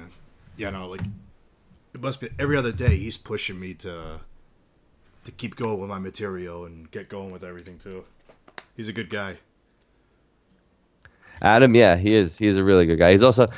[0.57, 0.69] Yeah.
[0.69, 0.89] No.
[0.89, 1.01] Like
[1.93, 2.97] it must be every other day.
[2.97, 4.19] He's pushing me to
[5.23, 8.03] to keep going with my material and get going with everything too.
[8.75, 9.37] He's a good guy.
[11.41, 12.37] Adam, yeah, he is.
[12.37, 13.11] He's a really good guy.
[13.11, 13.49] He's also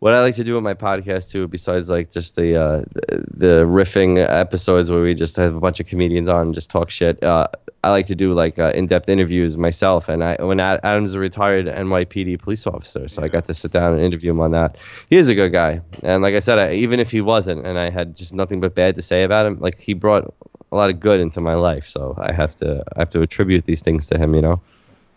[0.00, 3.64] what I like to do with my podcast too, besides like just the uh, the
[3.66, 7.22] riffing episodes where we just have a bunch of comedians on and just talk shit.
[7.22, 7.46] Uh,
[7.84, 10.08] I like to do like uh, in-depth interviews myself.
[10.08, 13.72] And I when Ad- Adam's a retired NYPD police officer, so I got to sit
[13.72, 14.76] down and interview him on that.
[15.10, 17.78] He is a good guy, and like I said, I, even if he wasn't, and
[17.78, 20.32] I had just nothing but bad to say about him, like he brought
[20.72, 21.88] a lot of good into my life.
[21.88, 24.34] So I have to I have to attribute these things to him.
[24.34, 24.60] You know.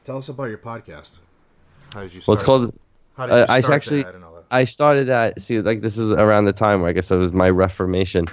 [0.04, 1.20] Tell us about your podcast.
[1.94, 2.40] How did you Well, start?
[2.40, 2.80] it's called.
[3.16, 4.33] How did you uh, I start actually that and all that?
[4.54, 5.42] I started that.
[5.42, 8.26] See, like this is around the time where I guess it was my reformation.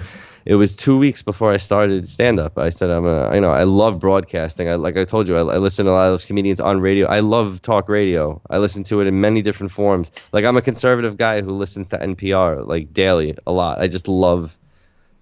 [0.45, 2.57] It was two weeks before I started stand up.
[2.57, 4.69] I said I'm a, you know, I love broadcasting.
[4.69, 6.79] I like I told you, I, I listen to a lot of those comedians on
[6.79, 7.07] radio.
[7.07, 8.39] I love talk radio.
[8.49, 10.11] I listen to it in many different forms.
[10.31, 13.81] Like I'm a conservative guy who listens to NPR like daily a lot.
[13.81, 14.57] I just love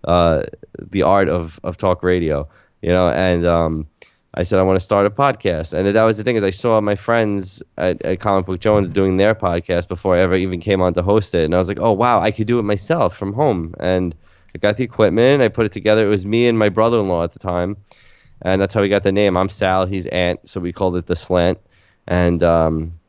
[0.03, 0.43] uh,
[0.77, 2.47] the art of of talk radio,
[2.81, 3.87] you know, and um,
[4.35, 6.51] I said I want to start a podcast, and that was the thing is I
[6.51, 10.59] saw my friends at, at Comic Book Jones doing their podcast before I ever even
[10.59, 12.63] came on to host it, and I was like, oh wow, I could do it
[12.63, 14.13] myself from home, and
[14.53, 16.05] I got the equipment, I put it together.
[16.05, 17.77] It was me and my brother-in-law at the time,
[18.43, 19.35] and that's how we got the name.
[19.35, 21.57] I'm Sal, he's Ant, so we called it the Slant,
[22.05, 22.99] and um,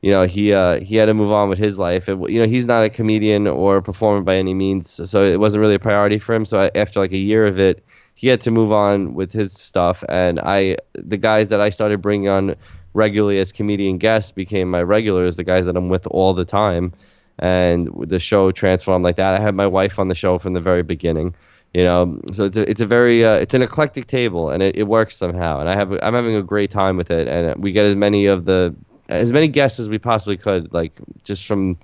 [0.00, 2.08] you know he uh, he had to move on with his life.
[2.08, 5.40] It, you know he's not a comedian or a performer by any means, so it
[5.40, 6.46] wasn't really a priority for him.
[6.46, 7.84] So I, after like a year of it,
[8.18, 12.02] he had to move on with his stuff, and I the guys that I started
[12.02, 12.56] bringing on
[12.92, 16.92] regularly as comedian guests became my regulars, the guys that I'm with all the time,
[17.38, 19.40] and the show transformed like that.
[19.40, 21.32] I had my wife on the show from the very beginning.
[21.74, 24.74] You know, so it's a, it's a very uh, it's an eclectic table and it,
[24.74, 27.70] it works somehow and I have I'm having a great time with it and we
[27.70, 28.74] get as many of the
[29.08, 31.78] as many guests as we possibly could like just from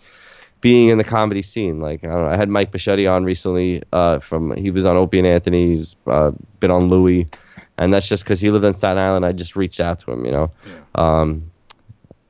[0.64, 3.82] being in the comedy scene like I don't know I had Mike Bocchetti on recently
[3.92, 7.28] uh, from he was on Opie and Anthony he's uh, been on Louie
[7.76, 10.24] and that's just because he lived on Staten Island I just reached out to him
[10.24, 10.50] you know
[10.94, 11.50] um,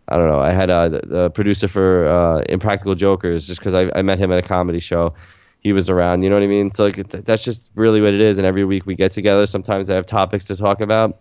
[0.09, 0.41] I don't know.
[0.41, 4.19] I had uh, the, the producer for uh, Impractical Jokers just because I, I met
[4.19, 5.15] him at a comedy show.
[5.61, 6.71] He was around, you know what I mean?
[6.73, 8.37] So like th- that's just really what it is.
[8.37, 9.47] And every week we get together.
[9.47, 11.21] Sometimes I have topics to talk about.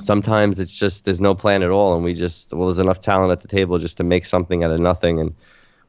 [0.00, 3.30] Sometimes it's just there's no plan at all, and we just well there's enough talent
[3.30, 5.32] at the table just to make something out of nothing, and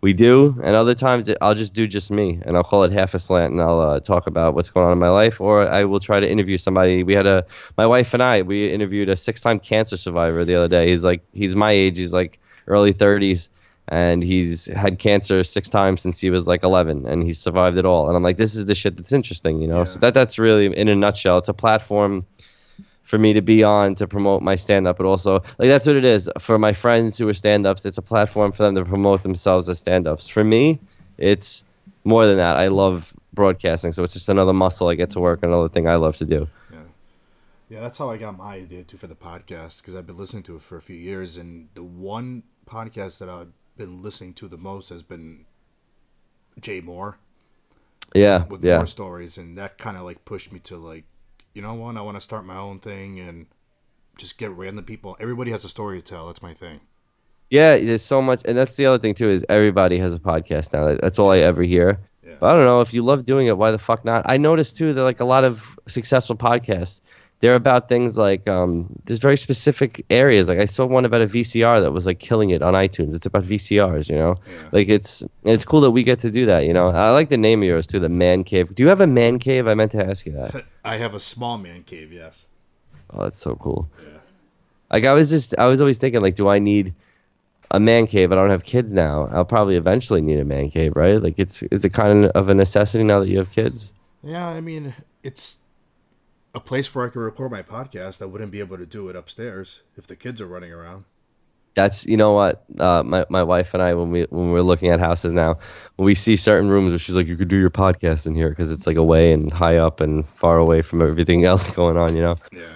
[0.05, 0.55] we do.
[0.61, 3.19] And other times it, I'll just do just me, and I'll call it half a
[3.19, 5.99] slant, and I'll uh, talk about what's going on in my life, or I will
[5.99, 7.01] try to interview somebody.
[7.01, 7.43] We had a
[7.75, 10.91] my wife and I we interviewed a six-time cancer survivor the other day.
[10.91, 11.97] He's like he's my age.
[11.97, 12.37] He's like
[12.67, 13.49] early 30s
[13.87, 17.85] and he's had cancer six times since he was like 11 and he survived it
[17.85, 20.39] all and i'm like this is the shit that's interesting you know so that that's
[20.39, 22.25] really in a nutshell it's a platform
[23.05, 25.95] for me to be on to promote my stand up but also like that's what
[25.95, 26.29] it is.
[26.39, 29.69] For my friends who are stand ups it's a platform for them to promote themselves
[29.69, 30.79] as stand ups for me
[31.17, 31.63] it's
[32.03, 32.57] more than that.
[32.57, 35.95] I love broadcasting so it's just another muscle i get to work another thing i
[35.95, 36.47] love to do.
[36.71, 36.79] Yeah,
[37.69, 40.43] yeah that's how I got my idea too for the podcast because I've been listening
[40.43, 44.47] to it for a few years, and the one podcast that I've been listening to
[44.47, 45.45] the most has been
[46.59, 47.15] Jay Mohr.
[48.13, 48.79] Yeah, with yeah.
[48.79, 51.03] Mohr Stories, and that kind of like pushed me to like,
[51.55, 53.47] you know what, I want to start my own thing and
[54.17, 55.17] just get random people.
[55.19, 56.27] Everybody has a story to tell.
[56.27, 56.81] That's my thing.
[57.49, 60.73] Yeah, there's so much, and that's the other thing too is everybody has a podcast
[60.73, 60.97] now.
[61.01, 61.99] That's all I ever hear.
[62.39, 64.23] But I don't know if you love doing it, why the fuck not?
[64.25, 66.99] I noticed too that like a lot of successful podcasts,
[67.41, 70.47] they're about things like um, there's very specific areas.
[70.47, 73.13] Like I saw one about a VCR that was like killing it on iTunes.
[73.13, 74.35] It's about VCRs, you know.
[74.71, 76.65] Like it's it's cool that we get to do that.
[76.65, 78.73] You know, I like the name of yours too, the Man Cave.
[78.73, 79.67] Do you have a Man Cave?
[79.67, 80.65] I meant to ask you that.
[80.85, 82.13] I have a small man cave.
[82.13, 82.45] Yes.
[83.11, 83.89] Oh, that's so cool.
[84.91, 86.93] Like I was just I was always thinking like, do I need
[87.71, 88.31] a man cave?
[88.31, 89.27] I don't have kids now.
[89.31, 91.21] I'll probably eventually need a man cave, right?
[91.21, 93.93] Like it's is it kind of a necessity now that you have kids?
[94.23, 95.57] Yeah, I mean, it's
[96.55, 98.21] a place where I could record my podcast.
[98.21, 101.03] I wouldn't be able to do it upstairs if the kids are running around.
[101.75, 104.87] That's you know what uh, my my wife and I when we when we're looking
[104.89, 105.59] at houses now
[105.97, 108.49] when we see certain rooms where she's like you could do your podcast in here
[108.49, 112.15] because it's like away and high up and far away from everything else going on
[112.15, 112.75] you know yeah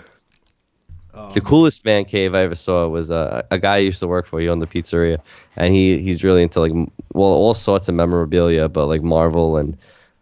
[1.34, 4.26] the coolest man cave I ever saw was uh, a guy I used to work
[4.26, 4.39] for.
[4.39, 5.20] He owned the pizzeria,
[5.56, 6.72] and he he's really into like
[7.13, 9.78] well all sorts of memorabilia, but like Marvel and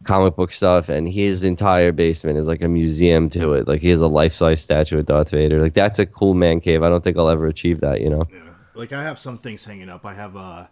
[0.08, 0.90] comic book stuff.
[0.90, 3.68] And his entire basement is like a museum to it.
[3.68, 5.62] Like he has a life size statue of Darth Vader.
[5.62, 6.82] Like that's a cool man cave.
[6.84, 8.02] I don't think I'll ever achieve that.
[8.02, 8.24] You know.
[8.32, 8.40] Yeah.
[8.74, 10.06] Like I have some things hanging up.
[10.06, 10.68] I have uh,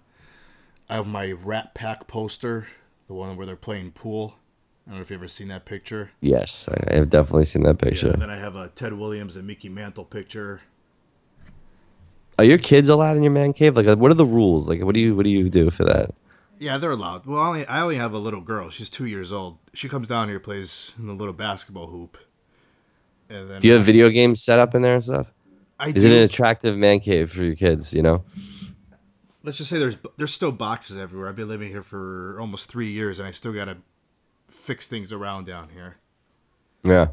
[0.89, 2.67] I have my Rat Pack poster
[3.07, 4.35] the one where they're playing pool.
[4.85, 6.11] I don't know if you've ever seen that picture.
[6.21, 8.11] Yes, I have definitely seen that Yeah, picture.
[8.11, 10.61] and then I have a Ted Williams and Mickey Mantle picture.
[12.37, 13.75] Are your kids allowed in your man cave?
[13.77, 14.67] Like, what are the rules?
[14.69, 16.13] Like, what do you what do you do for that?
[16.59, 17.25] Yeah, they're allowed.
[17.25, 18.69] Well, I only, I only have a little girl.
[18.69, 19.57] She's two years old.
[19.73, 22.17] She comes down here, plays in the little basketball hoop.
[23.29, 25.27] And then Do you have uh, video games set up in there and stuff?
[25.79, 27.93] I Is it an attractive man cave for your kids?
[27.93, 28.23] You know.
[29.43, 31.27] let's just say there's there's still boxes everywhere.
[31.27, 33.77] I've been living here for almost three years, and I still gotta
[34.47, 35.97] fix things around down here.
[36.83, 37.07] Yeah.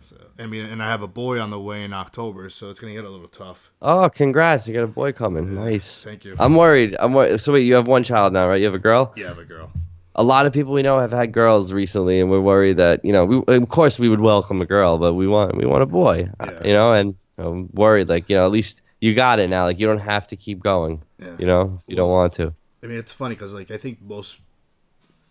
[0.00, 2.80] So I mean, and I have a boy on the way in October, so it's
[2.80, 3.70] gonna get a little tough.
[3.80, 4.68] Oh, congrats!
[4.68, 5.54] You got a boy coming.
[5.54, 6.02] Nice.
[6.04, 6.36] Thank you.
[6.38, 6.96] I'm worried.
[6.98, 7.40] I'm worried.
[7.40, 8.56] So wait, you have one child now, right?
[8.60, 9.12] You have a girl.
[9.16, 9.70] Yeah, I have a girl.
[10.14, 13.12] A lot of people we know have had girls recently, and we're worried that you
[13.12, 15.86] know, we of course we would welcome a girl, but we want we want a
[15.86, 19.48] boy, uh, you know, and I'm worried like you know at least you got it
[19.48, 21.36] now, like you don't have to keep going, Yeah.
[21.38, 22.52] you know, if you don't want to.
[22.82, 24.38] I mean, it's funny because like I think most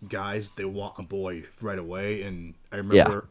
[0.09, 3.27] guys they want a boy right away, and I remember.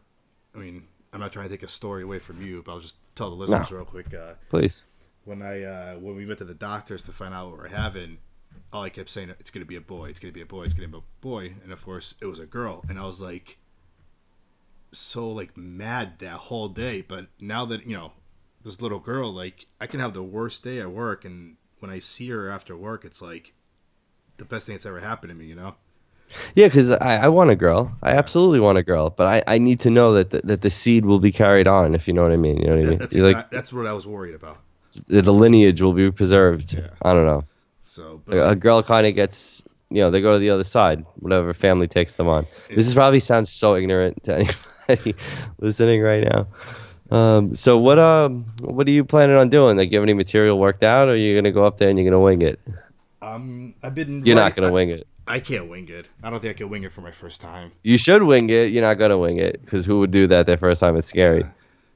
[0.55, 2.97] I mean, I'm not trying to take a story away from you, but I'll just
[3.15, 3.79] tell the listeners No.
[3.79, 4.15] real quick.
[4.15, 4.87] Uh, Please.
[5.25, 8.19] When I uh, when we went to the doctors to find out what we're having,
[8.73, 10.75] all I kept saying it's gonna be a boy, it's gonna be a boy, it's
[10.75, 13.59] gonna be a boy, and of course it was a girl, and I was like
[14.93, 17.03] so like mad that whole day.
[17.03, 18.13] But now that you know
[18.63, 21.99] this little girl, like I can have the worst day at work, and when I
[21.99, 23.53] see her after work, it's like
[24.39, 25.47] the best thing that's ever happened to me.
[25.47, 25.75] You know?
[26.55, 27.93] Yeah, because I, I want a girl.
[28.03, 30.71] I absolutely want a girl, but I, I need to know that the, that the
[30.71, 31.95] seed will be carried on.
[31.95, 32.99] If you know what I mean, you know what I mean.
[32.99, 34.59] That's exact, that's what I was worried about.
[35.09, 36.81] like the lineage will be preserved.
[37.03, 37.45] I don't know.
[37.85, 41.05] So, a a girl kind of gets, you know, they go to the other side,
[41.17, 42.47] whatever family takes them on.
[42.69, 44.37] This is probably sounds so ignorant to
[44.89, 45.17] anybody
[45.59, 46.47] listening right now.
[47.11, 49.77] Um, so what um what are you planning on doing?
[49.77, 51.99] Like, you have any material worked out, or are you gonna go up there and
[51.99, 52.61] you're gonna wing it?
[53.21, 54.25] Um, I've been.
[54.25, 55.07] You're not gonna I- wing it.
[55.31, 56.09] I can't wing it.
[56.23, 57.73] I don't think I can wing it for my first time.
[57.83, 58.71] You should wing it.
[58.73, 60.97] You're not gonna wing it because who would do that their first time?
[60.97, 61.45] It's scary.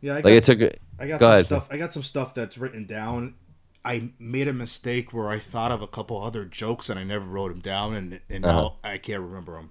[0.01, 0.73] Yeah, I like got it some- took.
[0.99, 1.45] I got go some ahead.
[1.47, 1.69] stuff.
[1.71, 3.35] I got some stuff that's written down.
[3.85, 7.27] I made a mistake where I thought of a couple other jokes and I never
[7.27, 8.61] wrote them down, and and Uh-huh.
[8.61, 9.71] now I can't remember them.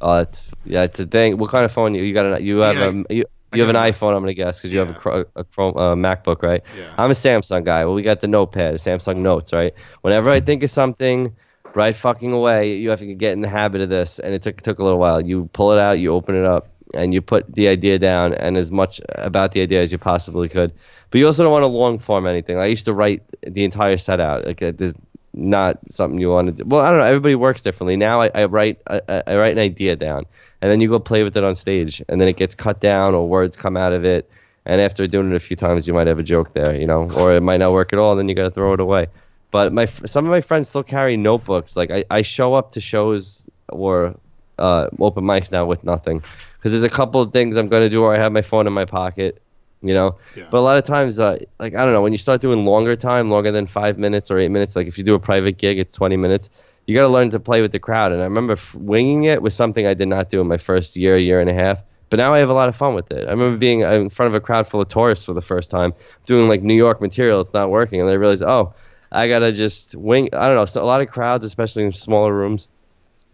[0.00, 1.38] Oh, it's yeah, it's a thing.
[1.38, 2.26] What kind of phone you you got?
[2.26, 3.24] An, you have Yeah, a you,
[3.54, 4.14] you have an iPhone.
[4.16, 6.62] I'm gonna guess because you have a, a Chrome uh, MacBook, right?
[6.76, 6.92] Yeah.
[6.98, 7.84] I'm a Samsung guy.
[7.84, 9.72] Well, we got the Notepad, Samsung Notes, right?
[10.02, 11.34] Whenever I think of something,
[11.74, 14.60] right fucking away, you have to get in the habit of this, and it took
[14.62, 15.20] took a little while.
[15.20, 18.56] You pull it out, you open it up, and you put the idea down, and
[18.56, 20.72] as much about the idea as you possibly could.
[21.10, 22.58] But you also don't want to long form anything.
[22.58, 24.44] I used to write the entire set out.
[24.46, 24.94] Like there's
[25.32, 26.68] not something you want to do.
[26.68, 27.04] Well, I don't know.
[27.04, 27.96] Everybody works differently.
[27.96, 30.24] Now I, I write I- I write an idea down,
[30.62, 33.14] and then you go play with it on stage, and then it gets cut down
[33.14, 34.30] or words come out of it.
[34.66, 37.10] And after doing it a few times, you might have a joke there, you know,
[37.18, 39.08] or it might not work at all, and then you got to throw it away.
[39.54, 41.76] But my some of my friends still carry notebooks.
[41.76, 44.16] Like I, I show up to shows or
[44.58, 46.24] uh, open mics now with nothing,
[46.58, 48.72] because there's a couple of things I'm gonna do where I have my phone in
[48.72, 49.40] my pocket,
[49.80, 50.16] you know.
[50.50, 52.96] But a lot of times, uh, like I don't know, when you start doing longer
[52.96, 55.78] time, longer than five minutes or eight minutes, like if you do a private gig,
[55.78, 56.50] it's 20 minutes.
[56.86, 58.10] You got to learn to play with the crowd.
[58.10, 60.96] And I remember f- winging it was something I did not do in my first
[60.96, 61.80] year, year and a half.
[62.10, 63.26] But now I have a lot of fun with it.
[63.28, 65.94] I remember being in front of a crowd full of tourists for the first time,
[66.26, 67.40] doing like New York material.
[67.40, 68.74] It's not working, and I realized, oh,
[69.12, 70.28] I gotta just wing.
[70.32, 70.64] I don't know.
[70.64, 72.68] So a lot of crowds, especially in smaller rooms,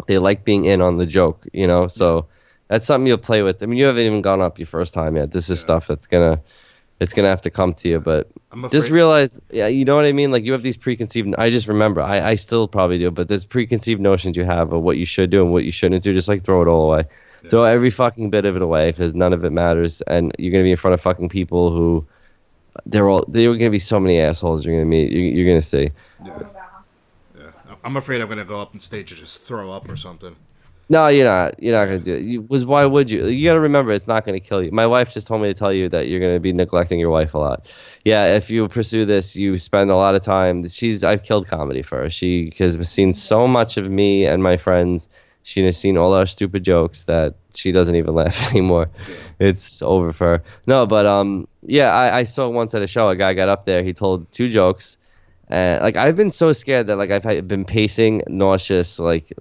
[0.06, 1.88] they like being in on the joke, you know.
[1.88, 2.26] So
[2.68, 3.62] that's something you'll play with.
[3.62, 5.33] I mean, you haven't even gone up your first time yet.
[5.33, 6.40] This is stuff that's gonna,
[7.00, 8.00] it's gonna have to come to you.
[8.00, 8.30] But
[8.70, 10.30] just realize, yeah, you know what I mean.
[10.33, 11.35] Like you have these preconceived.
[11.38, 14.83] I just remember, I, I still probably do, but there's preconceived notions you have of
[14.83, 16.12] what you should do and what you shouldn't do.
[16.12, 17.04] Just like throw it all away.
[17.48, 20.64] Throw every fucking bit of it away because none of it matters, and you're gonna
[20.64, 22.06] be in front of fucking people who.
[22.86, 23.24] They're all.
[23.28, 25.12] They're gonna be so many assholes you're gonna meet.
[25.12, 25.90] You, you're gonna see.
[26.24, 26.42] Yeah.
[27.38, 27.52] yeah.
[27.84, 30.36] I'm afraid I'm gonna go up on stage and just throw up or something.
[30.90, 31.62] No, you're not.
[31.62, 32.24] You're not gonna do it.
[32.24, 33.28] You, was why would you?
[33.28, 34.72] You gotta remember, it's not gonna kill you.
[34.72, 37.32] My wife just told me to tell you that you're gonna be neglecting your wife
[37.32, 37.64] a lot.
[38.04, 40.68] Yeah, if you pursue this, you spend a lot of time.
[40.68, 42.10] She's I've killed comedy for her.
[42.10, 45.08] She has seen so much of me and my friends.
[45.44, 48.90] She has seen all our stupid jokes that she doesn't even laugh anymore.
[49.40, 50.42] It's over for her.
[50.66, 53.64] No, but um, yeah, I, I saw once at a show a guy got up
[53.64, 53.83] there.
[53.83, 54.98] He told two jokes,
[55.48, 59.33] and like I've been so scared that like I've been pacing, nauseous, like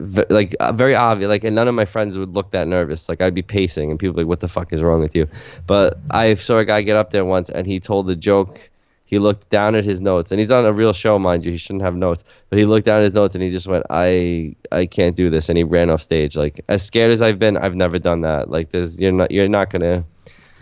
[0.00, 3.08] v- like uh, very obvious like and none of my friends would look that nervous
[3.08, 5.26] like i'd be pacing and people like what the fuck is wrong with you
[5.66, 8.70] but i saw a guy get up there once and he told a joke
[9.10, 11.58] he looked down at his notes and he's on a real show mind you he
[11.58, 14.54] shouldn't have notes but he looked down at his notes and he just went i
[14.72, 17.56] i can't do this and he ran off stage like as scared as i've been
[17.58, 20.04] i've never done that like there's you're not you're not gonna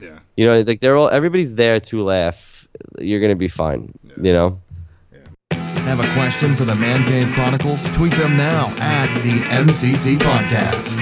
[0.01, 0.19] Yeah.
[0.37, 2.67] you know like they're all everybody's there to laugh
[2.99, 4.59] you're gonna be fine you know
[5.53, 7.89] Have a question for the Man Cave Chronicles?
[7.91, 10.97] Tweet them now at the MCC Podcast.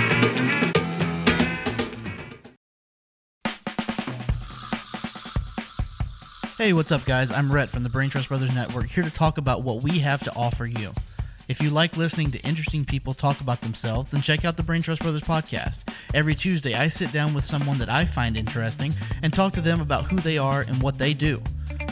[6.58, 7.30] Hey, what's up, guys?
[7.30, 10.22] I'm Rhett from the Brain Trust Brothers Network, here to talk about what we have
[10.22, 10.90] to offer you.
[11.48, 14.80] If you like listening to interesting people talk about themselves, then check out the Brain
[14.80, 15.82] Trust Brothers podcast.
[16.14, 19.82] Every Tuesday, I sit down with someone that I find interesting and talk to them
[19.82, 21.42] about who they are and what they do.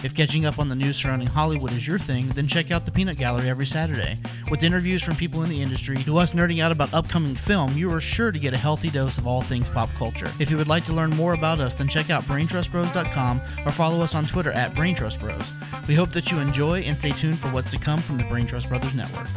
[0.04, 2.92] If catching up on the news surrounding Hollywood is your thing, then check out the
[2.92, 4.18] Peanut Gallery every Saturday.
[4.50, 7.90] With interviews from people in the industry to us nerding out about upcoming film, you
[7.90, 10.28] are sure to get a healthy dose of all things pop culture.
[10.38, 14.02] If you would like to learn more about us, then check out braintrustbros.com or follow
[14.02, 15.88] us on Twitter at braintrustbros.
[15.88, 18.46] We hope that you enjoy and stay tuned for what's to come from the Brain
[18.46, 19.28] Trust Brothers Network.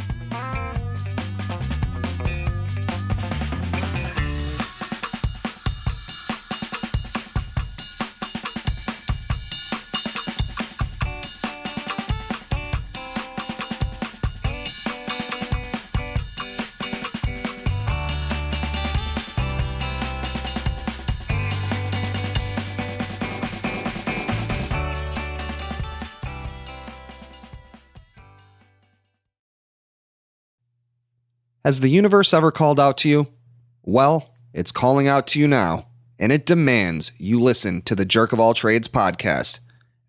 [31.68, 33.28] Has the universe ever called out to you?
[33.84, 38.32] Well, it's calling out to you now, and it demands you listen to the Jerk
[38.32, 39.60] of All Trades podcast.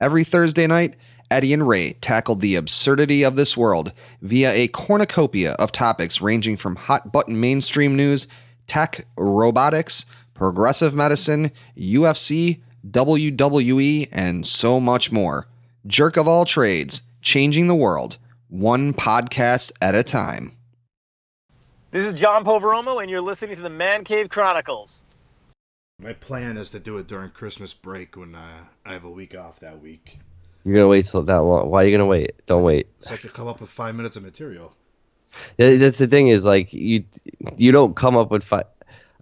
[0.01, 0.95] Every Thursday night,
[1.33, 3.91] Eddie and Ray tackled the absurdity of this world
[4.23, 8.29] via a cornucopia of topics ranging from hot button mainstream news,
[8.69, 15.49] tech, robotics, progressive medicine, UFC, WWE, and so much more.
[15.89, 18.17] Jerk of All Trades, changing the world,
[18.47, 20.53] one podcast at a time.
[21.91, 25.01] This is John Poveromo, and you're listening to the Man Cave Chronicles.
[25.99, 29.35] My plan is to do it during Christmas break when uh, I have a week
[29.35, 30.19] off that week.
[30.65, 31.71] You're gonna wait till that long.
[31.71, 32.33] Why are you gonna wait?
[32.45, 32.89] Don't wait.
[33.01, 34.75] So I could come up with five minutes of material.
[35.57, 37.05] That's the thing is like you
[37.57, 38.65] you don't come up with five.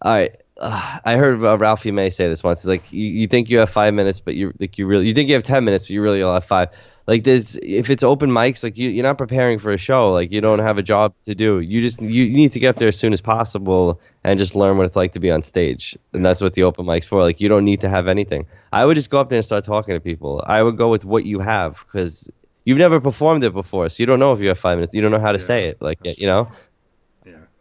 [0.02, 2.58] All right, uh, I heard uh, Ralphie May say this once.
[2.58, 5.14] It's like you, you think you have five minutes, but you like you really you
[5.14, 6.70] think you have ten minutes, but you really only have five.
[7.06, 10.12] Like there's if it's open mics, like you you're not preparing for a show.
[10.12, 11.60] Like you don't have a job to do.
[11.60, 14.76] You just you, you need to get there as soon as possible and just learn
[14.76, 15.96] what it's like to be on stage.
[16.12, 17.20] And that's what the open mic's for.
[17.20, 18.46] Like you don't need to have anything.
[18.72, 20.42] I would just go up there and start talking to people.
[20.46, 22.28] I would go with what you have because
[22.64, 24.92] you've never performed it before, so you don't know if you have five minutes.
[24.92, 25.80] You don't know how to say it.
[25.80, 26.50] Like you know.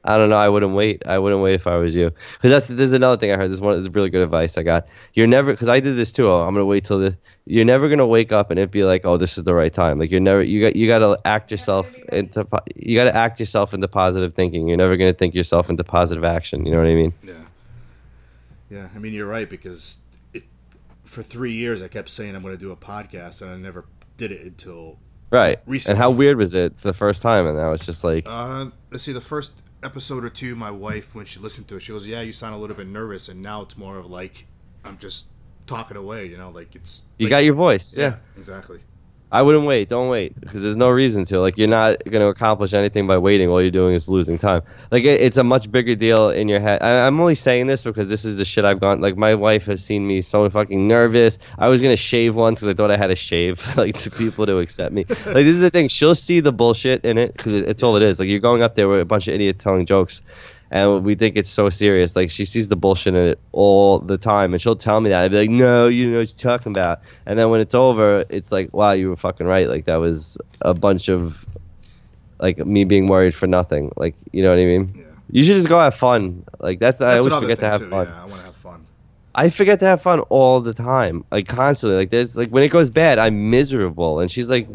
[0.06, 0.38] I don't know.
[0.38, 1.06] I wouldn't wait.
[1.08, 2.12] I wouldn't wait if I was you.
[2.36, 3.52] Because that's there's another thing I heard.
[3.52, 4.88] This one is really good advice I got.
[5.16, 6.28] You're never because I did this too.
[6.28, 7.18] Oh, I'm gonna wait till the.
[7.46, 9.98] You're never gonna wake up and it be like, oh, this is the right time.
[9.98, 10.44] Like you're never.
[10.44, 12.48] You got you got to act yourself into.
[12.76, 14.68] You got to act yourself into positive thinking.
[14.68, 16.66] You're never gonna think yourself into positive action.
[16.66, 17.14] You know what I mean?
[17.24, 17.34] Yeah.
[18.70, 20.00] Yeah, I mean you're right because
[20.34, 20.44] it,
[21.04, 23.86] for three years I kept saying I'm going to do a podcast and I never
[24.18, 24.98] did it until
[25.32, 25.60] Right.
[25.66, 25.94] Recently.
[25.94, 27.48] And how weird was it the first time?
[27.48, 28.28] And now it's just like.
[28.28, 29.12] Uh, let's see.
[29.12, 32.22] The first episode or two, my wife, when she listened to it, she goes, "Yeah,
[32.22, 34.48] you sound a little bit nervous," and now it's more of like
[34.84, 35.28] I'm just
[35.68, 36.26] talking away.
[36.26, 37.04] You know, like it's.
[37.18, 37.96] You like- got your voice.
[37.96, 38.18] Yeah.
[38.38, 38.80] exactly.
[39.32, 39.90] I wouldn't wait.
[39.90, 41.40] Don't wait because there's no reason to.
[41.42, 43.50] Like you're not going to accomplish anything by waiting.
[43.50, 44.62] All you're doing is losing time.
[44.92, 46.82] Like it, it's a much bigger deal in your head.
[46.82, 49.02] I, I'm only saying this because this is the shit I've gone.
[49.02, 51.38] Like my wife has seen me so fucking nervous.
[51.58, 54.46] I was gonna shave once because I thought I had to shave like to people
[54.46, 55.06] to accept me.
[55.26, 55.88] Like this is the thing.
[55.88, 58.20] She'll see the bullshit in it because it, it's all it is.
[58.20, 60.22] Like you're going up there with a bunch of idiots telling jokes.
[60.72, 62.16] And we think it's so serious.
[62.16, 65.24] Like she sees the bullshit in it all the time, and she'll tell me that.
[65.24, 68.26] I'd be like, "No, you know what you're talking about." And then when it's over,
[68.30, 71.46] it's like, "Wow, you were fucking right." Like that was a bunch of,
[72.40, 73.92] like me being worried for nothing.
[73.96, 74.92] Like you know what I mean?
[74.96, 75.04] Yeah.
[75.32, 76.44] You should just go have fun.
[76.60, 77.90] Like that's, I always forget to have too.
[77.90, 78.08] fun.
[78.08, 78.86] Yeah, I want to have fun.
[79.36, 81.98] I forget to have fun all the time, like constantly.
[81.98, 84.68] Like there's like when it goes bad, I'm miserable, and she's like,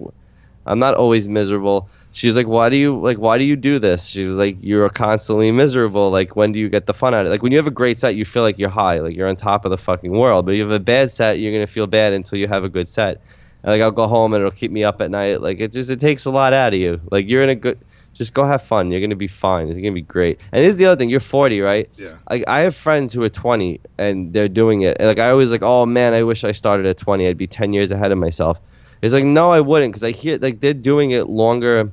[0.66, 1.88] I'm not always miserable.
[2.12, 4.04] She's like, why do you like why do you do this?
[4.06, 6.10] She was like, you're constantly miserable.
[6.10, 7.30] Like when do you get the fun out of it?
[7.30, 9.36] Like when you have a great set, you feel like you're high, like you're on
[9.36, 10.44] top of the fucking world.
[10.44, 12.68] But if you have a bad set, you're gonna feel bad until you have a
[12.68, 13.20] good set.
[13.62, 15.40] And, like I'll go home and it'll keep me up at night.
[15.40, 17.00] Like it just it takes a lot out of you.
[17.10, 17.78] Like you're in a good.
[18.12, 18.90] Just go have fun.
[18.90, 19.68] You're gonna be fine.
[19.68, 20.40] It's gonna be great.
[20.50, 21.10] And this is the other thing.
[21.10, 21.88] You're 40, right?
[21.96, 22.14] Yeah.
[22.28, 24.96] Like I have friends who are 20 and they're doing it.
[24.98, 27.28] And like I always like, oh man, I wish I started at 20.
[27.28, 28.58] I'd be 10 years ahead of myself.
[29.00, 31.92] It's like no, I wouldn't, because I hear like they're doing it longer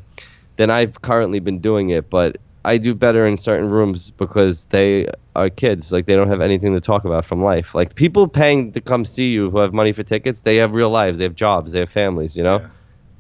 [0.57, 2.09] than I've currently been doing it.
[2.09, 5.91] But I do better in certain rooms because they are kids.
[5.91, 7.73] Like they don't have anything to talk about from life.
[7.73, 10.89] Like people paying to come see you who have money for tickets, they have real
[10.89, 11.17] lives.
[11.19, 11.71] They have jobs.
[11.71, 12.35] They have families.
[12.35, 12.59] You know.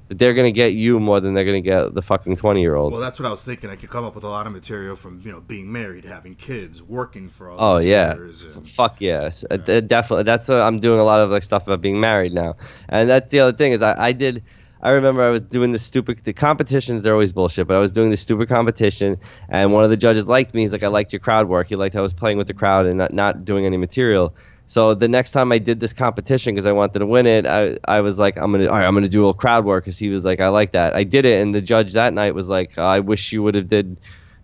[0.09, 2.93] That they're gonna get you more than they're gonna get the fucking 20 year old.
[2.93, 3.69] Well, that's what I was thinking.
[3.69, 6.33] I could come up with a lot of material from you know being married, having
[6.35, 7.57] kids, working for all.
[7.59, 10.23] Oh yeah, and- fuck yes, Uh, definitely.
[10.23, 12.55] That's uh, I'm doing a lot of like stuff about being married now,
[12.87, 14.43] and that's the other thing is I, I did,
[14.81, 17.01] I remember I was doing the stupid the competitions.
[17.01, 19.17] They're always bullshit, but I was doing the stupid competition,
[19.49, 20.61] and one of the judges liked me.
[20.61, 21.67] He's like, I liked your crowd work.
[21.67, 24.35] He liked how I was playing with the crowd and not not doing any material.
[24.67, 27.77] So the next time I did this competition because I wanted to win it, I,
[27.85, 30.09] I was like, I'm gonna all right, I'm gonna do a crowd work because he
[30.09, 30.93] was like, I like that.
[30.93, 33.69] I did it, and the judge that night was like, I wish you would have
[33.69, 33.97] did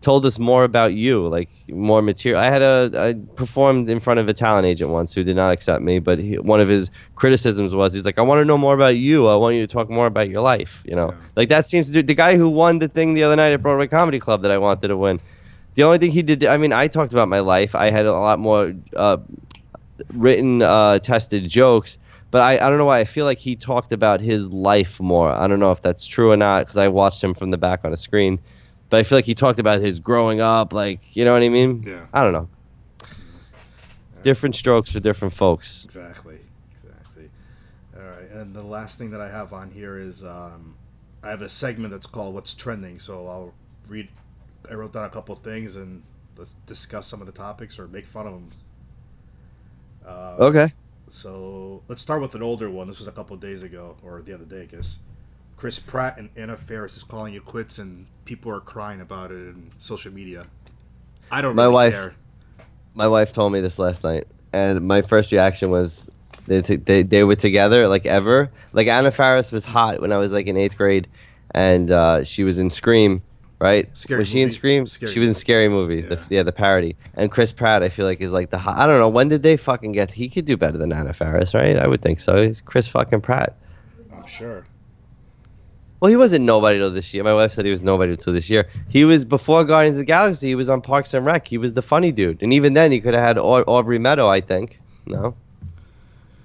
[0.03, 2.39] told us more about you, like more material.
[2.39, 5.51] I had a I performed in front of a talent agent once who did not
[5.51, 8.57] accept me, but he, one of his criticisms was he's like, I want to know
[8.57, 9.27] more about you.
[9.27, 10.83] I want you to talk more about your life.
[10.85, 12.03] You know, like that seems to do.
[12.03, 14.57] The guy who won the thing the other night at Broadway Comedy Club that I
[14.57, 15.19] wanted to win.
[15.75, 17.73] The only thing he did, I mean, I talked about my life.
[17.73, 19.17] I had a lot more uh,
[20.13, 21.97] written, uh, tested jokes,
[22.29, 22.99] but I, I don't know why.
[22.99, 25.31] I feel like he talked about his life more.
[25.31, 27.85] I don't know if that's true or not because I watched him from the back
[27.85, 28.37] on a screen.
[28.93, 31.49] But I feel like he talked about his growing up, like, you know what I
[31.49, 31.81] mean?
[31.81, 32.05] Yeah.
[32.13, 32.47] I don't know.
[34.21, 35.83] Different strokes for different folks.
[35.83, 36.37] Exactly.
[36.83, 37.31] Exactly.
[37.97, 38.29] All right.
[38.29, 40.75] And the last thing that I have on here is um,
[41.23, 42.99] I have a segment that's called What's Trending.
[42.99, 43.55] So I'll
[43.87, 44.09] read,
[44.69, 46.03] I wrote down a couple things and
[46.37, 48.51] let's discuss some of the topics or make fun of them.
[50.05, 50.71] Uh, Okay.
[51.09, 52.87] So let's start with an older one.
[52.87, 54.99] This was a couple days ago, or the other day, I guess.
[55.57, 59.35] Chris Pratt and Anna Faris is calling you quits, and people are crying about it
[59.35, 60.45] in social media.
[61.31, 62.13] I don't my really wife, care.
[62.93, 66.09] my wife told me this last night, and my first reaction was
[66.45, 68.51] they t- they they were together like ever.
[68.73, 71.07] Like Anna Faris was hot when I was like in eighth grade,
[71.51, 73.21] and uh, she was in Scream,
[73.59, 73.89] right?
[73.97, 74.85] Scary was she in Scream?
[74.85, 76.01] Scary she was in Scary Movie.
[76.01, 76.09] Yeah.
[76.09, 76.95] The, yeah, the parody.
[77.15, 78.77] And Chris Pratt, I feel like is like the hot.
[78.77, 80.11] I don't know when did they fucking get?
[80.11, 81.77] He could do better than Anna Faris, right?
[81.77, 82.45] I would think so.
[82.45, 83.55] He's Chris fucking Pratt.
[84.13, 84.65] I'm sure.
[86.03, 87.23] Well, he wasn't nobody till this year.
[87.23, 88.67] My wife said he was nobody till this year.
[88.89, 90.49] He was before Guardians of the Galaxy.
[90.49, 91.47] He was on Parks and Rec.
[91.47, 94.27] He was the funny dude, and even then, he could have had Au- Aubrey Meadow.
[94.27, 94.81] I think.
[95.05, 95.33] No.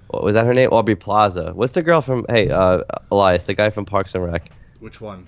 [0.07, 0.69] What was that her name?
[0.71, 1.51] Aubrey Plaza.
[1.53, 2.25] What's the girl from?
[2.29, 4.49] Hey, uh, Elias, the guy from Parks and Rec.
[4.79, 5.27] Which one?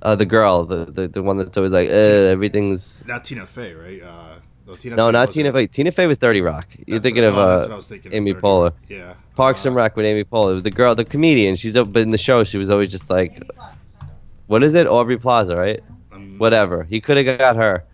[0.00, 3.04] Uh, the girl, the, the the one that's always like, everything's.
[3.04, 4.00] Not Tina Fey, right?
[4.00, 4.34] Uh,
[4.66, 5.66] no, Tina No, Fey not Tina Fey.
[5.66, 6.66] Tina Fey was Thirty Rock.
[6.86, 8.72] You're That's thinking what- of uh, that's what I was thinking Amy 30 Poehler.
[8.88, 9.14] Yeah.
[9.34, 10.50] Parks and Rec with Amy Poehler.
[10.52, 11.56] It was the girl, the comedian.
[11.56, 13.42] She's up, but in the show, she was always just like,
[14.46, 14.86] what is it?
[14.86, 15.82] Aubrey Plaza, right?
[16.12, 16.84] Um, Whatever.
[16.84, 17.84] He could have got her.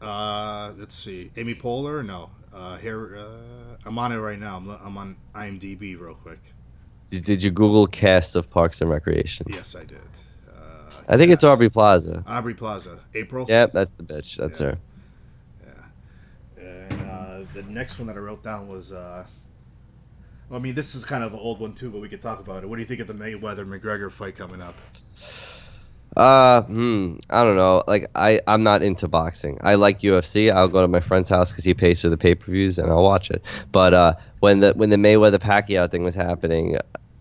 [0.00, 1.30] Uh, let's see.
[1.36, 2.04] Amy Poehler?
[2.04, 2.30] No.
[2.54, 4.56] Uh, here, uh, I'm on it right now.
[4.56, 6.38] I'm, I'm on IMDb real quick.
[7.10, 9.46] Did, did you Google cast of Parks and Recreation?
[9.50, 9.98] Yes, I did.
[11.08, 12.22] I think it's Aubrey Plaza.
[12.26, 13.00] Aubrey Plaza.
[13.14, 13.44] April?
[13.48, 14.36] Yep, that's the bitch.
[14.36, 14.78] That's her.
[17.54, 19.24] The next one that I wrote down was, uh,
[20.52, 22.62] I mean, this is kind of an old one too, but we could talk about
[22.62, 22.68] it.
[22.68, 24.74] What do you think of the Mayweather McGregor fight coming up?
[26.16, 27.16] Uh, hmm.
[27.30, 27.82] I don't know.
[27.86, 29.58] Like, I I'm not into boxing.
[29.62, 30.52] I like UFC.
[30.52, 32.90] I'll go to my friend's house because he pays for the pay per views and
[32.90, 33.42] I'll watch it.
[33.70, 36.78] But uh, when the when the Mayweather Pacquiao thing was happening,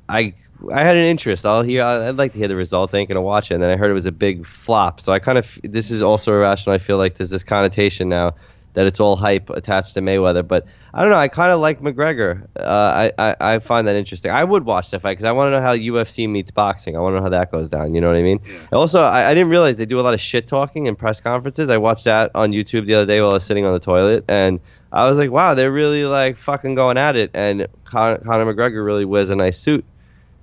[0.09, 0.34] I
[0.73, 1.45] I had an interest.
[1.45, 1.84] I'll hear.
[1.84, 2.93] I'd like to hear the results.
[2.93, 3.55] I ain't gonna watch it.
[3.55, 5.01] And then I heard it was a big flop.
[5.01, 6.75] So I kind of this is also irrational.
[6.75, 8.34] I feel like there's this connotation now
[8.80, 10.47] that it's all hype attached to Mayweather.
[10.47, 11.17] But I don't know.
[11.17, 12.47] I kind of like McGregor.
[12.57, 14.32] Uh, I, I I find that interesting.
[14.32, 16.95] I would watch that fight because I want to know how UFC meets boxing.
[16.95, 17.93] I want to know how that goes down.
[17.93, 18.39] You know what I mean?
[18.71, 21.69] Also, I, I didn't realize they do a lot of shit talking in press conferences.
[21.69, 24.23] I watched that on YouTube the other day while I was sitting on the toilet,
[24.30, 24.61] and
[24.93, 27.32] I was like, wow, they're really like fucking going at it.
[27.34, 29.84] And Con- Conor McGregor really wears a nice suit.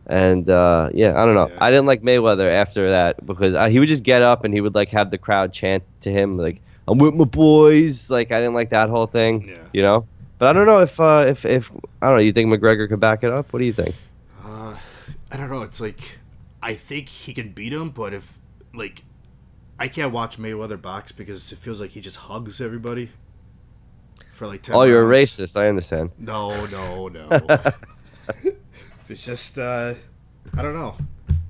[0.08, 1.50] And uh, yeah, I don't know.
[1.58, 4.60] I didn't like Mayweather after that because uh, he would just get up and he
[4.60, 8.40] would like have the crowd chant to him like "I'm with my boys." Like I
[8.40, 10.06] didn't like that whole thing, you know.
[10.38, 11.70] But I don't know if uh, if if
[12.02, 12.22] I don't know.
[12.22, 13.52] You think McGregor could back it up?
[13.52, 13.94] What do you think?
[14.44, 14.76] Uh,
[15.30, 15.62] I don't know.
[15.62, 16.18] It's like
[16.62, 18.38] I think he can beat him, but if
[18.74, 19.02] like
[19.78, 23.10] I can't watch Mayweather box because it feels like he just hugs everybody
[24.30, 24.74] for like ten.
[24.74, 25.58] Oh, you're a racist.
[25.58, 26.10] I understand.
[26.18, 27.28] No, no, no.
[29.08, 29.94] it's just uh,
[30.56, 30.96] I don't know.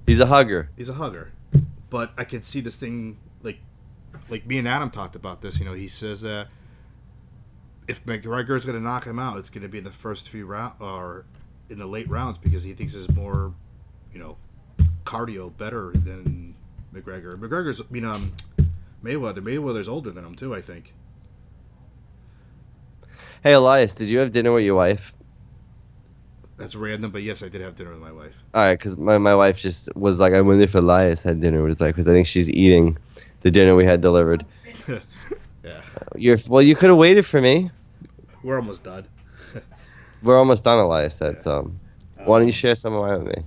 [0.07, 0.71] He's a hugger.
[0.77, 1.33] He's a hugger,
[1.91, 3.59] but I can see this thing like
[4.29, 5.59] like me and Adam talked about this.
[5.59, 6.49] You know, he says that
[7.89, 10.29] if McGregor is going to knock him out, it's going to be in the first
[10.29, 11.25] few round or
[11.69, 13.53] in the late rounds because he thinks is more,
[14.13, 14.37] you know,
[15.05, 16.55] cardio better than
[16.95, 17.35] McGregor.
[17.35, 18.33] McGregor's, I mean, um,
[19.03, 19.39] Mayweather.
[19.39, 20.55] Mayweather's older than him too.
[20.55, 20.93] I think.
[23.43, 25.13] Hey Elias, did you have dinner with your wife?
[26.57, 28.43] That's random, but yes, I did have dinner with my wife.
[28.55, 31.61] All right, because my, my wife just was like, I wonder if Elias had dinner
[31.61, 32.97] with his wife because I think she's eating
[33.41, 34.45] the dinner we had delivered.
[34.89, 34.99] yeah,
[35.65, 35.81] uh,
[36.17, 36.63] You're well.
[36.63, 37.71] You could have waited for me.
[38.43, 39.07] we're almost done.
[40.23, 41.41] We're almost done, Elias said.
[41.41, 41.81] So, um,
[42.25, 43.45] why don't you share some of mine with me?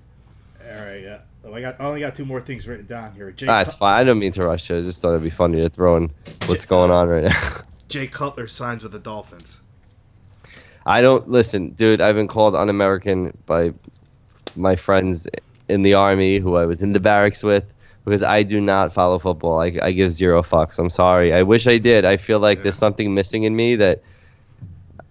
[0.71, 1.17] All right, yeah.
[1.43, 1.81] Oh, I got.
[1.81, 3.31] I only got two more things written down here.
[3.31, 3.99] Jay, Ah, it's Cut- fine.
[3.99, 4.77] I don't mean to rush you.
[4.77, 6.11] I just thought it'd be funny to throw in
[6.45, 7.61] what's going uh, on right now.
[7.89, 9.59] Jay Cutler signs with the Dolphins.
[10.85, 12.01] I don't listen, dude.
[12.01, 13.73] I've been called un-American by
[14.55, 15.27] my friends
[15.67, 17.65] in the army, who I was in the barracks with,
[18.05, 19.59] because I do not follow football.
[19.59, 20.79] I, I give zero fucks.
[20.79, 21.33] I'm sorry.
[21.33, 22.05] I wish I did.
[22.05, 24.01] I feel like there's something missing in me that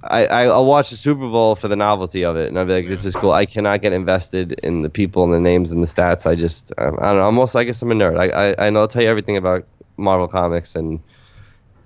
[0.03, 2.73] I, I I'll watch the Super Bowl for the novelty of it, and I'll be
[2.73, 3.33] like, this is cool.
[3.33, 6.25] I cannot get invested in the people and the names and the stats.
[6.27, 7.23] I just I, I don't know.
[7.23, 8.19] Almost I guess I'm a nerd.
[8.19, 9.67] I I, I know I'll tell you everything about
[9.97, 11.01] Marvel comics and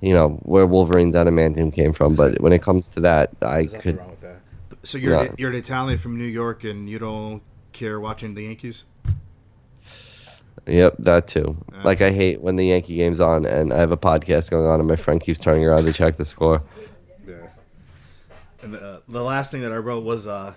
[0.02, 3.98] you know where Wolverine's adamantium came from, but when it comes to that, I could.
[3.98, 4.40] wrong with that.
[4.82, 5.34] So you're No.
[5.38, 7.42] you're an Italian from New York, and you don't
[7.72, 8.84] care watching the Yankees.
[10.66, 11.56] Yep, that too.
[11.82, 14.78] Like I hate when the Yankee game's on and I have a podcast going on
[14.78, 16.62] and my friend keeps turning around to check the score.
[17.26, 17.48] Yeah.
[18.62, 20.54] And the, uh, the last thing that I wrote was uh,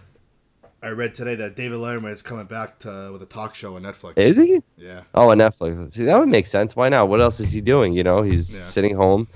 [0.84, 3.82] I read today that David Letterman is coming back to with a talk show on
[3.82, 4.14] Netflix.
[4.18, 4.62] Is he?
[4.78, 5.02] Yeah.
[5.16, 5.94] Oh, on Netflix.
[5.94, 6.76] See, that would make sense.
[6.76, 7.10] Why not?
[7.10, 7.94] What else is he doing?
[7.94, 9.28] You know, he's sitting home,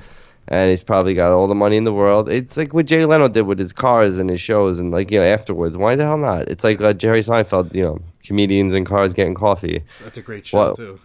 [0.50, 2.28] and he's probably got all the money in the world.
[2.28, 5.20] It's like what Jay Leno did with his cars and his shows, and like you
[5.20, 5.78] know afterwards.
[5.78, 6.50] Why the hell not?
[6.50, 7.74] It's like uh, Jerry Seinfeld.
[7.74, 9.84] You know, comedians and cars getting coffee.
[10.04, 11.00] That's a great show Wha- too.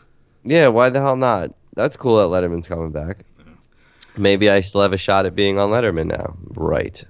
[0.45, 1.55] Yeah, why the hell not?
[1.75, 3.25] That's cool that Letterman's coming back.
[4.17, 6.37] Maybe I still have a shot at being on Letterman now.
[6.51, 7.03] Right.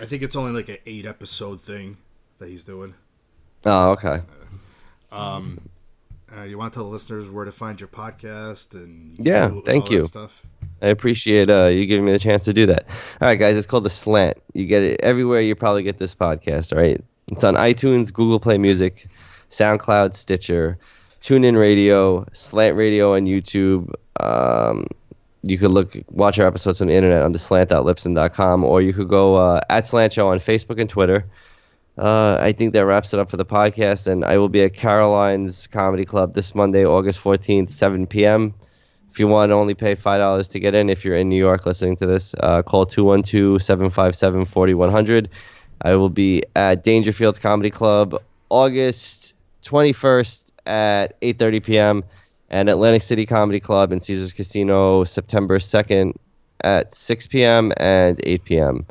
[0.00, 1.96] I think it's only like an eight episode thing
[2.38, 2.94] that he's doing.
[3.64, 4.20] Oh, okay.
[5.10, 5.60] Um,
[6.36, 9.62] uh, you want to tell the listeners where to find your podcast and Yeah, all
[9.62, 10.04] thank you.
[10.04, 10.44] Stuff.
[10.82, 12.86] I appreciate uh, you giving me the chance to do that.
[13.20, 14.38] All right, guys, it's called The Slant.
[14.52, 17.02] You get it everywhere you probably get this podcast, all right?
[17.32, 19.08] It's on iTunes, Google Play Music,
[19.50, 20.78] SoundCloud, Stitcher,
[21.20, 23.92] TuneIn Radio, Slant Radio on YouTube.
[24.20, 24.86] Um,
[25.42, 29.36] you could look, watch our episodes on the internet on theslant.libsyn.com, or you could go
[29.36, 31.24] uh, at Slant Show on Facebook and Twitter.
[31.98, 34.74] Uh, I think that wraps it up for the podcast, and I will be at
[34.74, 38.54] Caroline's Comedy Club this Monday, August 14th, 7 p.m.
[39.10, 41.66] If you want to only pay $5 to get in, if you're in New York
[41.66, 45.28] listening to this, uh, call 212 757 4100.
[45.82, 49.34] I will be at Dangerfield Comedy Club August
[49.64, 52.04] 21st at 8.30 p.m.
[52.50, 56.14] and Atlantic City Comedy Club in Caesars Casino September 2nd
[56.62, 57.72] at 6 p.m.
[57.78, 58.86] and 8 p.m.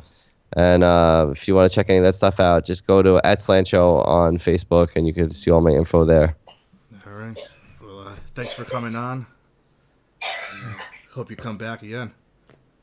[0.54, 3.20] And uh, if you want to check any of that stuff out, just go to
[3.24, 6.36] at Slant Show on Facebook and you can see all my info there.
[7.06, 7.38] All right.
[7.82, 9.26] Well, uh, thanks for coming on.
[10.22, 10.78] And, uh,
[11.12, 12.12] hope you come back again.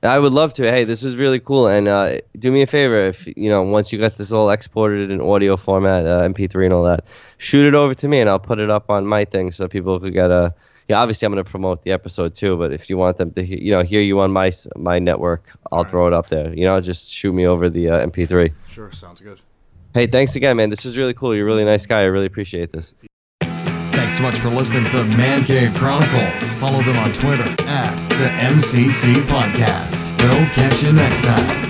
[0.04, 0.64] I would love to.
[0.64, 1.68] Hey, this was really cool.
[1.68, 5.10] And uh, do me a favor, if you know, once you got this all exported
[5.10, 7.06] in audio format, uh, MP3 and all that,
[7.38, 10.00] shoot it over to me, and I'll put it up on my thing so people
[10.00, 10.54] could get a.
[10.88, 13.44] Yeah, obviously I'm going to promote the episode too, but if you want them to,
[13.44, 16.54] he- you know, hear you on my my network, I'll throw it up there.
[16.54, 18.54] You know, just shoot me over the uh, MP3.
[18.70, 19.42] Sure, sounds good.
[19.96, 20.70] Hey, thanks again, man.
[20.70, 21.34] This was really cool.
[21.34, 22.02] You're a really nice guy.
[22.02, 22.94] I really appreciate this.
[23.42, 26.54] Thanks so much for listening to the Man Cave Chronicles.
[26.56, 30.12] Follow them on Twitter at the MCC Podcast.
[30.22, 31.65] We'll catch you next time.